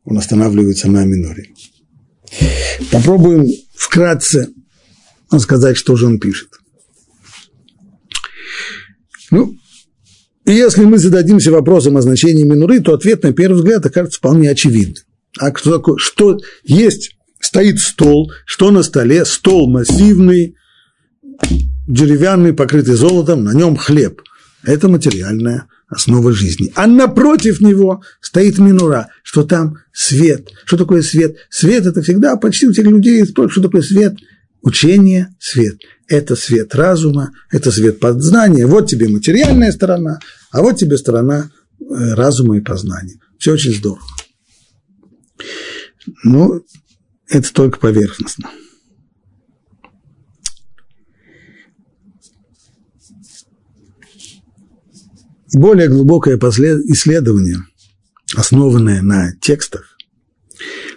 [0.05, 1.51] он останавливается на миноре.
[2.91, 4.49] Попробуем вкратце
[5.39, 6.49] сказать, что же он пишет.
[9.31, 9.57] Ну,
[10.45, 15.03] если мы зададимся вопросом о значении минуры, то ответ на первый взгляд окажется вполне очевидным.
[15.39, 15.97] А кто такое?
[15.99, 17.17] Что есть?
[17.41, 18.31] Стоит стол.
[18.45, 19.25] Что на столе?
[19.25, 20.57] Стол массивный,
[21.89, 24.21] деревянный, покрытый золотом, на нем хлеб.
[24.65, 26.73] Это материальная основа жизни.
[26.75, 30.49] А напротив него стоит минура, что там свет.
[30.65, 31.37] Что такое свет?
[31.51, 34.15] Свет– это всегда почти у тех людей спрашивают, что такое свет.
[34.63, 35.79] Учение– свет.
[36.09, 38.67] Это свет разума, это свет познания.
[38.67, 40.19] Вот тебе материальная сторона,
[40.51, 43.19] а вот тебе сторона э, разума и познания.
[43.39, 44.03] Все очень здорово.
[46.25, 46.65] Ну,
[47.29, 48.51] это только поверхностно.
[55.53, 57.59] Более глубокое исследование,
[58.35, 59.97] основанное на текстах,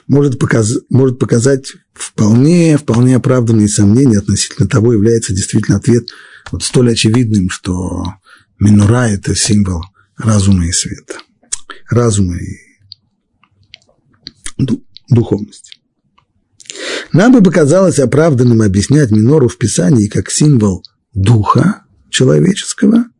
[0.07, 6.07] может, показ, может показать вполне, вполне оправданные сомнения относительно того, является действительно ответ
[6.51, 8.03] вот столь очевидным, что
[8.59, 9.81] минура– это символ
[10.17, 11.15] разума и света,
[11.89, 12.59] разума и
[15.09, 15.73] духовности.
[17.13, 20.83] Нам бы показалось оправданным объяснять минору в Писании как символ
[21.13, 23.05] духа человеческого–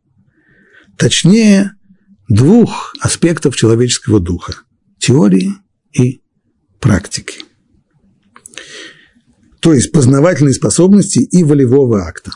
[0.97, 1.71] точнее,
[2.29, 4.55] двух аспектов человеческого духа–
[4.99, 5.53] теории
[5.93, 6.21] и
[6.79, 7.39] практики.
[9.59, 12.31] То есть познавательной способности и волевого акта.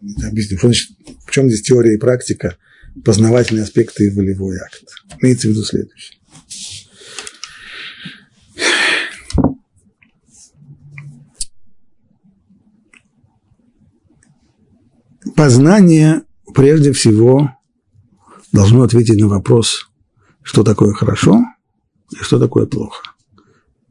[0.00, 2.56] Объясню, в чем здесь теория и практика,
[3.04, 4.82] познавательные аспекты и волевой акт.
[5.20, 6.18] Имеется в виду следующее.
[15.36, 16.22] Познание
[16.54, 17.50] прежде всего
[18.52, 19.88] должно ответить на вопрос,
[20.42, 21.42] что такое хорошо
[22.12, 23.02] и что такое плохо.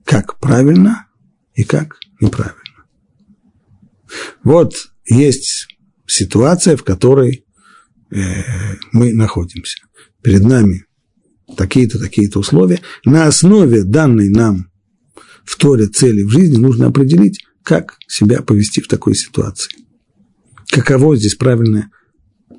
[0.05, 1.07] Как правильно
[1.53, 2.57] и как неправильно.
[4.43, 4.73] Вот
[5.05, 5.67] есть
[6.05, 7.45] ситуация, в которой
[8.11, 8.17] э,
[8.91, 9.79] мы находимся.
[10.21, 10.85] Перед нами
[11.57, 12.79] такие-то, такие-то условия.
[13.05, 14.71] На основе данной нам
[15.43, 19.71] в Торе цели в жизни нужно определить, как себя повести в такой ситуации.
[20.69, 21.89] Каково здесь правильное,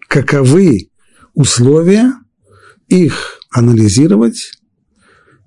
[0.08, 0.90] каковы
[1.34, 2.12] условия,
[2.88, 4.52] их анализировать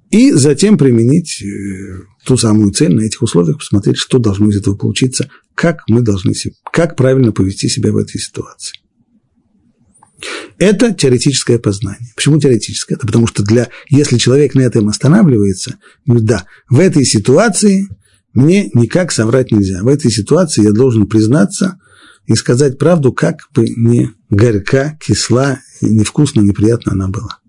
[0.10, 4.76] и затем применить э, ту самую цель на этих условиях, посмотреть, что должно из этого
[4.76, 6.34] получиться, как мы должны,
[6.72, 8.78] как правильно повести себя в этой ситуации.
[10.58, 12.14] Это теоретическое познание.
[12.16, 12.96] Почему теоретическое?
[12.96, 17.90] Это потому что для, если человек на этом останавливается, говорит, да, в этой ситуации
[18.34, 19.84] мне никак соврать нельзя.
[19.84, 21.80] В этой ситуации я должен признаться
[22.28, 27.40] и сказать правду, как бы не горька, кисла невкусно, неприятно она была.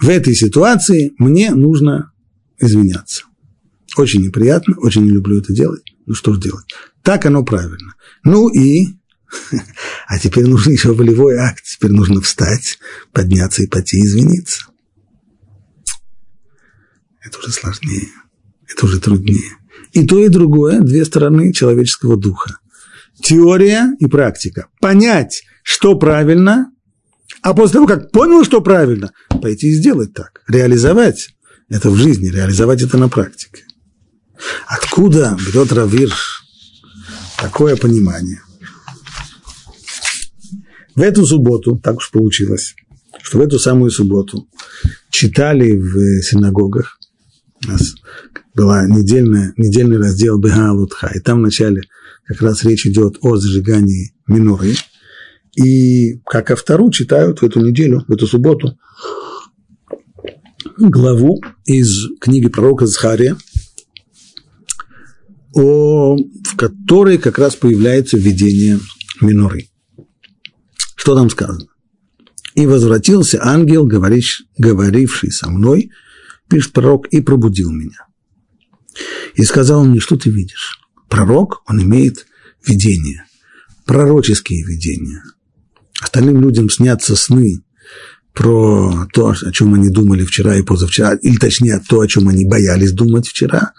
[0.00, 2.12] В этой ситуации мне нужно
[2.58, 3.24] извиняться.
[3.96, 5.82] Очень неприятно, очень не люблю это делать.
[6.06, 6.66] Ну что же делать?
[7.02, 7.94] Так оно правильно.
[8.24, 8.86] Ну и...
[10.06, 11.62] А теперь нужен еще волевой акт.
[11.64, 12.78] Теперь нужно встать,
[13.12, 14.62] подняться и пойти извиниться.
[17.20, 18.08] Это уже сложнее.
[18.66, 19.58] Это уже труднее.
[19.92, 22.58] И то, и другое– две стороны человеческого духа.
[23.22, 24.68] Теория и практика.
[24.80, 26.70] Понять, что правильно,
[27.42, 31.30] а после того, как понял, что правильно, пойти и сделать так, реализовать
[31.68, 33.64] это в жизни, реализовать это на практике.
[34.66, 36.44] Откуда берет Равирш
[37.36, 38.40] такое понимание?
[40.94, 42.74] В эту субботу, так уж получилось,
[43.22, 44.48] что в эту самую субботу
[45.10, 46.98] читали в синагогах,
[47.64, 47.94] у нас
[48.54, 51.82] была недельная, недельный раздел Бегалутха, и там вначале
[52.28, 54.74] как раз речь идет о зажигании миноры–
[55.58, 58.78] и как автору читают в эту неделю, в эту субботу,
[60.76, 63.36] главу из книги пророка Захария,
[65.54, 68.78] о, в которой как раз появляется видение
[69.20, 69.68] миноры.
[70.94, 71.66] Что там сказано?
[72.54, 75.90] «И возвратился ангел, говоривший, со мной,
[76.48, 78.06] пишет пророк, и пробудил меня.
[79.34, 80.78] И сказал мне, что ты видишь?
[81.08, 82.26] Пророк, он имеет
[82.66, 83.24] видение,
[83.86, 85.22] пророческие видения–
[86.00, 87.60] Остальным людям снятся сны
[88.32, 92.46] про то, о чем они думали вчера и позавчера, или точнее то, о чем они
[92.46, 93.72] боялись думать вчера.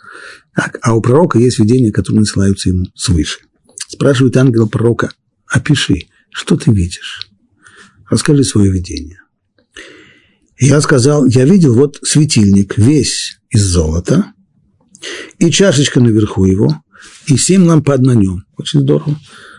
[0.53, 3.39] Так, а у пророка есть видения, которые насылаются ему свыше.
[3.87, 5.11] Спрашивает ангел пророка,
[5.47, 7.29] опиши, что ты видишь?
[8.09, 9.21] Расскажи свое видение.
[10.59, 14.33] Я сказал, я видел вот светильник весь из золота,
[15.37, 16.83] и чашечка наверху его,
[17.27, 18.45] и семь лампад на нем.
[18.57, 19.17] Очень здорово.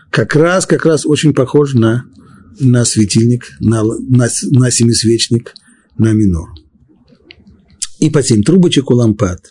[0.09, 2.05] Как раз, как раз очень похож на
[2.59, 5.53] на светильник, на, на, на семисвечник,
[5.97, 6.49] на минор.
[7.99, 9.49] И по семь трубочек у лампад,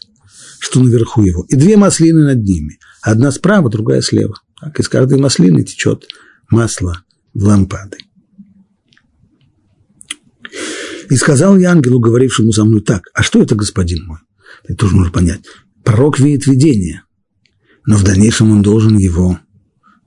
[0.59, 2.79] что наверху его, и две маслины над ними.
[3.03, 4.35] Одна справа, другая слева.
[4.61, 6.07] Так, из каждой маслины течет
[6.51, 7.99] масло в лампады.
[11.09, 14.19] И сказал я ангелу, говорившему со мной так, а что это, господин мой?
[14.65, 15.41] Это тоже нужно понять.
[15.83, 17.03] Пророк видит видение,
[17.87, 19.39] но в дальнейшем он должен его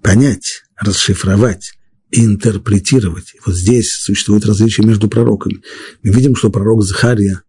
[0.02, 1.74] понять, расшифровать
[2.12, 3.34] и интерпретировать.
[3.46, 5.62] вот здесь существует различие между пророками.
[6.04, 7.42] Мы видим, что пророк Захария,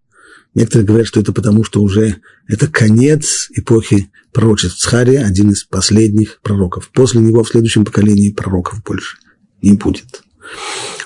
[0.55, 2.17] некоторые говорят, что это потому, что уже
[2.49, 4.83] это конец эпохи пророчеств.
[4.83, 6.91] Захария– один из последних пророков.
[6.93, 9.19] После него в следующем поколении пророков больше
[9.61, 10.23] не будет.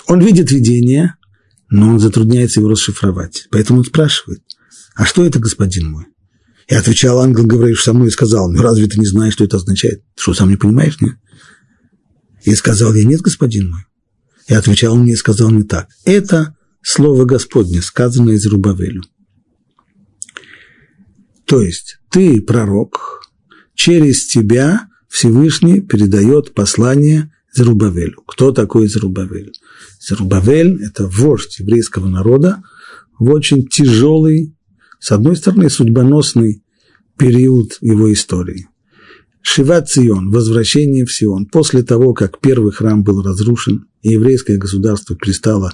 [0.07, 1.15] Он видит видение,
[1.69, 3.47] но он затрудняется его расшифровать.
[3.51, 4.41] Поэтому он спрашивает,
[4.95, 6.05] а что это, господин мой?
[6.69, 9.57] И отвечал ангел, говоришь со мной, и сказал, ну разве ты не знаешь, что это
[9.57, 10.03] означает?
[10.15, 11.15] Ты что, сам не понимаешь, нет?
[12.43, 13.81] И сказал я, нет, господин мой.
[14.47, 19.03] И отвечал мне и сказал мне так, это слово Господне, сказанное из Рубавелю.
[21.45, 23.23] То есть ты пророк,
[23.73, 28.21] через тебя Всевышний передает послание Зерубавелю.
[28.27, 29.53] Кто такой Зерубавель?
[29.99, 32.61] Зерубавель– это вождь еврейского народа
[33.17, 34.55] в очень тяжелый,
[34.99, 36.63] с одной стороны, судьбоносный
[37.17, 38.67] период его истории.
[39.41, 41.45] Шиват Цион, возвращение в Сион.
[41.45, 45.73] После того, как первый храм был разрушен, и еврейское государство перестало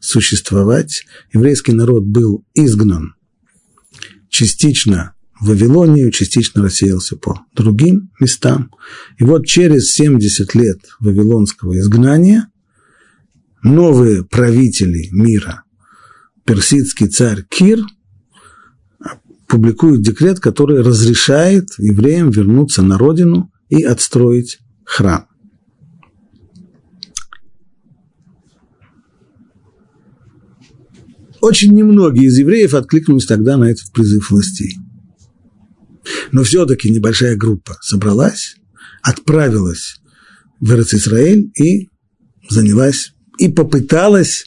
[0.00, 3.14] существовать, еврейский народ был изгнан
[4.28, 8.70] частично в Вавилонию, частично рассеялся по другим местам.
[9.18, 12.48] И вот через 70 лет вавилонского изгнания
[13.62, 15.64] новые правители мира,
[16.44, 17.84] персидский царь Кир,
[19.48, 25.26] публикует декрет, который разрешает евреям вернуться на родину и отстроить храм.
[31.40, 34.76] Очень немногие из евреев откликнулись тогда на этот призыв властей.
[36.32, 38.56] Но все-таки небольшая группа собралась,
[39.02, 40.00] отправилась
[40.60, 41.90] в Израиль и
[42.48, 44.46] занялась, и попыталась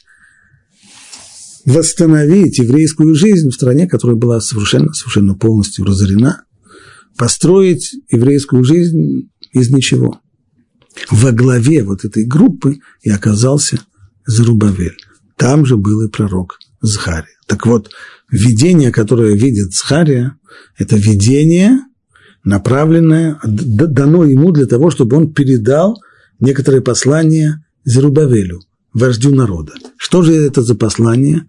[1.64, 6.44] восстановить еврейскую жизнь в стране, которая была совершенно, совершенно полностью разорена,
[7.16, 10.20] построить еврейскую жизнь из ничего.
[11.10, 13.80] Во главе вот этой группы и оказался
[14.26, 14.96] Зарубавель.
[15.36, 17.36] Там же был и пророк Захария.
[17.46, 17.90] Так вот,
[18.30, 20.36] видение, которое видит Захария,
[20.78, 21.80] это видение,
[22.44, 26.00] направленное, дано ему для того, чтобы он передал
[26.40, 28.60] некоторые послания Зерубавелю,
[28.92, 29.72] вождю народа.
[30.10, 31.46] Что же это за послание?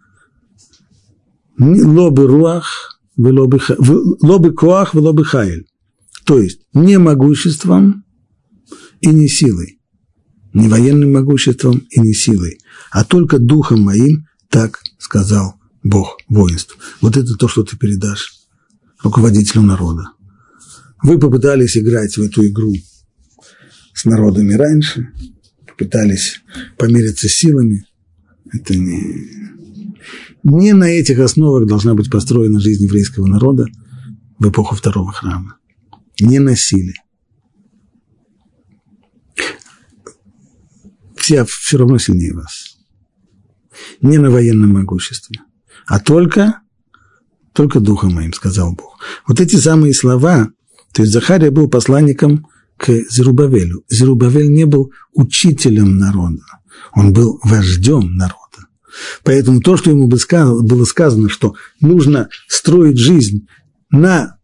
[1.57, 5.65] Лобы руах, лобы коах, лобы хайль.
[6.25, 8.05] То есть не могуществом
[8.99, 9.79] и не силой,
[10.53, 12.59] не военным могуществом и не силой,
[12.91, 16.77] а только духом моим, так сказал Бог воинств.
[17.01, 18.31] Вот это то, что ты передашь
[19.01, 20.03] руководителю народа.
[21.01, 22.75] Вы попытались играть в эту игру
[23.95, 25.11] с народами раньше,
[25.65, 26.41] попытались
[26.77, 27.87] помериться силами.
[28.53, 29.27] Это не,
[30.43, 33.65] не на этих основах должна быть построена жизнь еврейского народа
[34.39, 35.57] в эпоху второго храма.
[36.19, 36.93] Не на силе.
[41.15, 42.77] Все все равно сильнее вас.
[44.01, 45.39] Не на военном могуществе,
[45.87, 46.61] а только,
[47.53, 48.99] только духом моим, сказал Бог.
[49.27, 50.51] Вот эти самые слова,
[50.93, 52.47] то есть Захария был посланником
[52.77, 53.83] к Зерубавелю.
[53.89, 56.43] Зерубавель не был учителем народа,
[56.93, 58.40] он был вождем народа.
[59.23, 63.47] Поэтому то, что ему было сказано, что нужно строить жизнь
[63.89, 64.37] на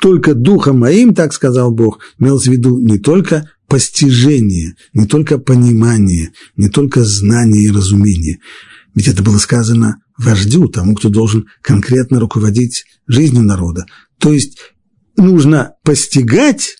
[0.00, 6.32] только духом моим, так сказал Бог, имелось в виду не только постижение, не только понимание,
[6.56, 8.38] не только знание и разумение.
[8.94, 13.86] Ведь это было сказано вождю, тому, кто должен конкретно руководить жизнью народа.
[14.18, 14.58] То есть
[15.16, 16.77] нужно постигать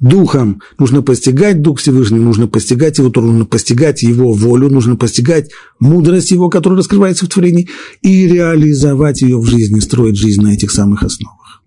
[0.00, 6.30] духом, нужно постигать Дух Всевышний, нужно постигать его, нужно постигать его волю, нужно постигать мудрость
[6.30, 7.68] его, которая раскрывается в творении,
[8.02, 11.62] и реализовать ее в жизни, строить жизнь на этих самых основах.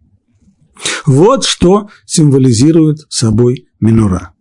[1.05, 4.33] Вот что символизирует собой минура.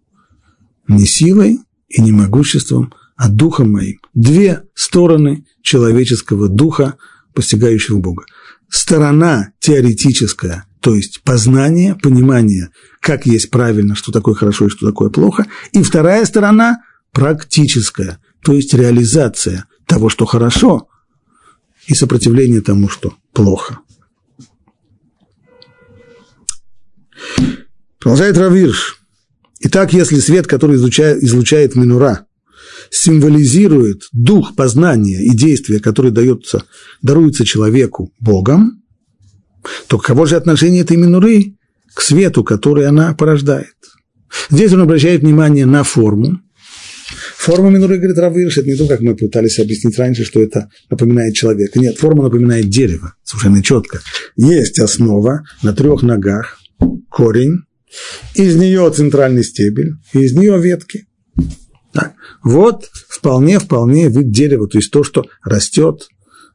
[0.89, 3.99] Не силой и не могуществом, а духом моим.
[4.15, 6.97] Две стороны человеческого духа,
[7.35, 8.25] постигающего Бога.
[8.69, 12.71] Сторона теоретическая– то есть познание, понимание,
[13.01, 15.47] как есть правильно, что такое хорошо и что такое плохо.
[15.73, 20.89] И вторая сторона– практическая, то есть реализация того, что хорошо,
[21.87, 23.79] и сопротивление тому, что плохо.
[28.01, 28.99] Продолжает Равирш.
[29.61, 32.27] Итак, если свет, который излучает, излучает Минура,
[32.91, 36.65] символизирует дух познания и действия, который дается,
[37.03, 38.82] даруется человеку Богом,
[39.87, 41.55] то каково же отношение этой минуры
[41.95, 43.75] к свету, который она порождает?
[44.51, 46.41] Здесь он обращает внимание на форму.
[47.37, 51.35] Форма минуры, говорит Равирш, это не то, как мы пытались объяснить раньше, что это напоминает
[51.35, 51.79] человека.
[51.79, 54.01] Нет, форма напоминает дерево, совершенно четко.
[54.37, 56.59] Есть основа на трех ногах,
[57.11, 57.65] корень,
[58.35, 61.07] из нее центральный стебель, из нее ветки.
[61.93, 62.15] Так.
[62.43, 66.09] Вот вполне, вполне вид дерева, то есть то, что растет,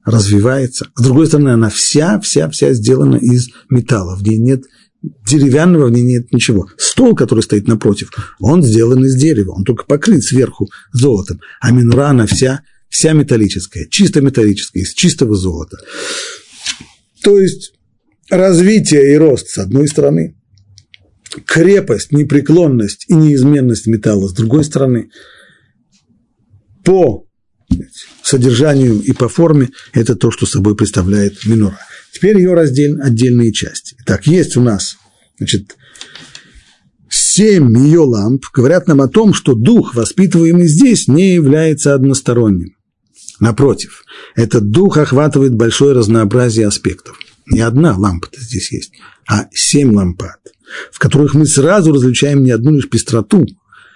[0.07, 0.87] развивается.
[0.95, 4.63] С другой стороны, она вся, вся, вся сделана из металла, в ней нет
[5.01, 6.67] деревянного, в ней нет ничего.
[6.77, 12.07] Стол, который стоит напротив, он сделан из дерева, он только покрыт сверху золотом, а минура,
[12.07, 15.77] она вся, вся металлическая, чисто металлическая, из чистого золота.
[17.21, 17.73] То есть
[18.29, 20.37] развитие и рост с одной стороны,
[21.45, 25.09] крепость, непреклонность и неизменность металла с другой стороны,
[26.85, 27.26] по
[28.23, 31.77] содержанию и по форме это то, что собой представляет минура.
[32.13, 33.95] Теперь ее раздел, отдельные части.
[34.05, 34.97] Так, есть у нас
[35.37, 35.75] значит,
[37.09, 42.75] семь ее ламп, говорят нам о том, что дух, воспитываемый здесь, не является односторонним.
[43.39, 44.03] Напротив,
[44.35, 47.19] этот дух охватывает большое разнообразие аспектов.
[47.45, 48.91] Не одна лампа здесь есть,
[49.27, 50.39] а семь лампад,
[50.91, 53.45] в которых мы сразу различаем не одну лишь пестроту,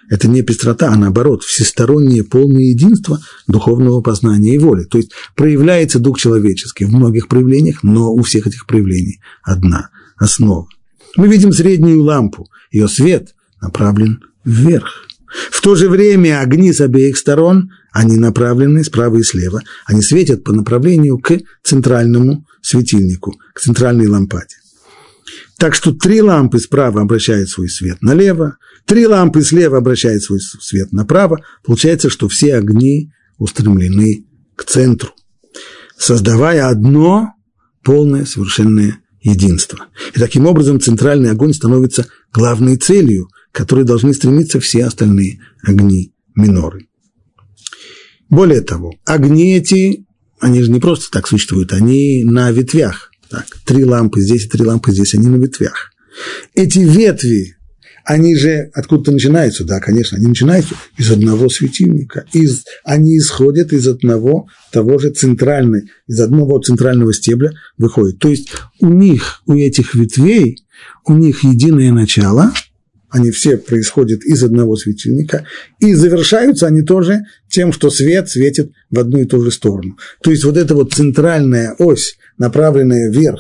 [0.10, 4.84] это не пестрота, а наоборот, всестороннее полное единство духовного познания и воли.
[4.84, 10.68] То есть проявляется дух человеческий в многих проявлениях, но у всех этих проявлений одна основа.
[11.16, 15.08] Мы видим среднюю лампу, ее свет направлен вверх.
[15.50, 20.44] В то же время огни с обеих сторон, они направлены справа и слева, они светят
[20.44, 24.61] по направлению к центральному светильнику, к центральной лампаде.
[25.58, 30.92] Так что три лампы справа обращают свой свет налево, три лампы слева обращают свой свет
[30.92, 31.40] направо.
[31.64, 34.26] Получается, что все огни устремлены
[34.56, 35.12] к центру,
[35.98, 37.34] создавая одно
[37.84, 39.88] полное совершенное единство.
[40.16, 46.14] И таким образом центральный огонь становится главной целью, к которой должны стремиться все остальные огни
[46.36, 46.88] миноры.
[48.30, 50.06] Более того, огни эти,
[50.40, 53.11] они же не просто так существуют, они на ветвях.
[53.32, 55.94] Так, три лампы здесь три лампы здесь, они на ветвях.
[56.54, 57.56] Эти ветви,
[58.04, 63.88] они же откуда-то начинаются, да, конечно, они начинаются из одного светильника, из, они исходят из
[63.88, 68.20] одного того же центрального, из одного центрального стебля выходят.
[68.20, 68.50] То есть
[68.82, 70.66] у них, у этих ветвей,
[71.06, 72.52] у них единое начало,
[73.12, 75.46] они все происходят из одного светильника,
[75.80, 79.98] и завершаются они тоже тем, что свет светит в одну и ту же сторону.
[80.22, 83.40] То есть вот эта вот центральная ось, направленная вверх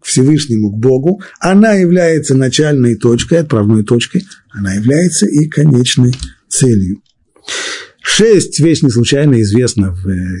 [0.00, 6.14] к Всевышнему, к Богу, она является начальной точкой, отправной точкой, она является и конечной
[6.48, 7.00] целью.
[8.02, 10.38] Шесть вещь не случайно известна в э,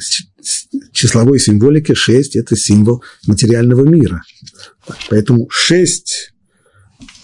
[0.92, 1.94] числовой символике.
[1.94, 4.22] Шесть– это символ материального мира.
[5.08, 6.32] Поэтому шесть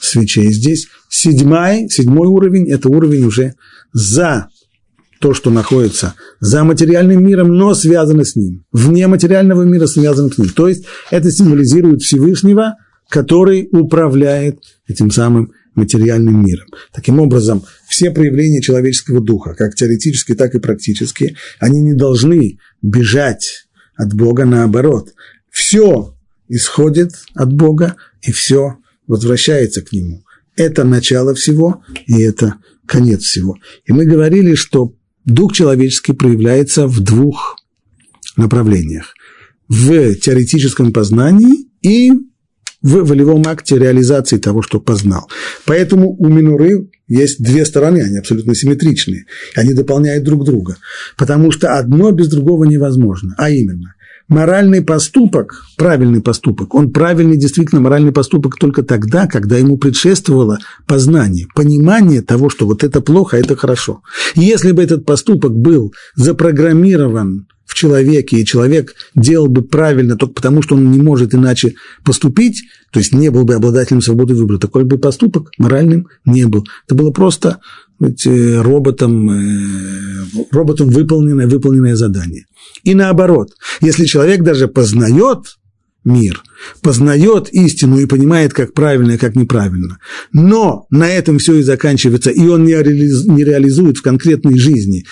[0.00, 0.88] свечей здесь.
[1.08, 3.54] Седьмой, седьмой уровень– это уровень уже
[3.92, 4.48] за
[5.26, 8.64] то, что находится за материальным миром, но связано с ним.
[8.70, 10.50] Вне материального мира связано с ним.
[10.50, 12.76] То есть это символизирует Всевышнего,
[13.08, 16.68] который управляет этим самым материальным миром.
[16.92, 23.66] Таким образом, все проявления человеческого духа, как теоретически, так и практически, они не должны бежать
[23.96, 25.08] от Бога наоборот.
[25.50, 26.14] Все
[26.48, 28.76] исходит от Бога, и все
[29.08, 30.22] возвращается к Нему.
[30.54, 33.56] Это начало всего, и это конец всего.
[33.86, 34.94] И мы говорили, что
[35.26, 37.56] дух человеческий проявляется в двух
[38.36, 39.14] направлениях.
[39.68, 42.12] В теоретическом познании и
[42.82, 45.28] в волевом акте реализации того, что познал.
[45.64, 50.76] Поэтому у Минуры есть две стороны, они абсолютно симметричные, они дополняют друг друга,
[51.16, 53.95] потому что одно без другого невозможно, а именно
[54.28, 61.46] моральный поступок, правильный поступок, он правильный действительно моральный поступок только тогда, когда ему предшествовало познание,
[61.54, 64.02] понимание того, что вот это плохо, а это хорошо.
[64.34, 70.34] И если бы этот поступок был запрограммирован в человеке, и человек делал бы правильно только
[70.34, 71.74] потому, что он не может иначе
[72.04, 72.62] поступить,
[72.92, 76.64] то есть не был бы обладателем свободы выбора, такой бы поступок моральным не был.
[76.86, 77.58] Это было просто
[77.98, 82.44] роботом, э, роботом выполненное, выполненное задание.
[82.84, 85.56] И наоборот, если человек даже познает
[86.04, 86.42] мир,
[86.82, 89.98] познает истину и понимает, как правильно и как неправильно,
[90.32, 95.04] но на этом все и заканчивается, и он не реализует в конкретной жизни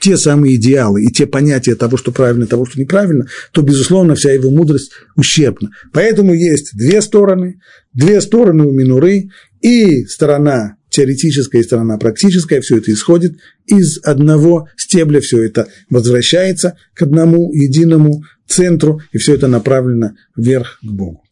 [0.00, 4.32] те самые идеалы и те понятия того, что правильно, того, что неправильно, то, безусловно, вся
[4.32, 5.70] его мудрость ущербна.
[5.92, 7.60] Поэтому есть две стороны,
[7.92, 9.28] две стороны у Минуры,
[9.60, 13.36] и сторона теоретическая и сторона практическая, все это исходит
[13.66, 20.80] из одного стебля, все это возвращается к одному единому центру, и все это направлено вверх
[20.82, 21.22] к Богу.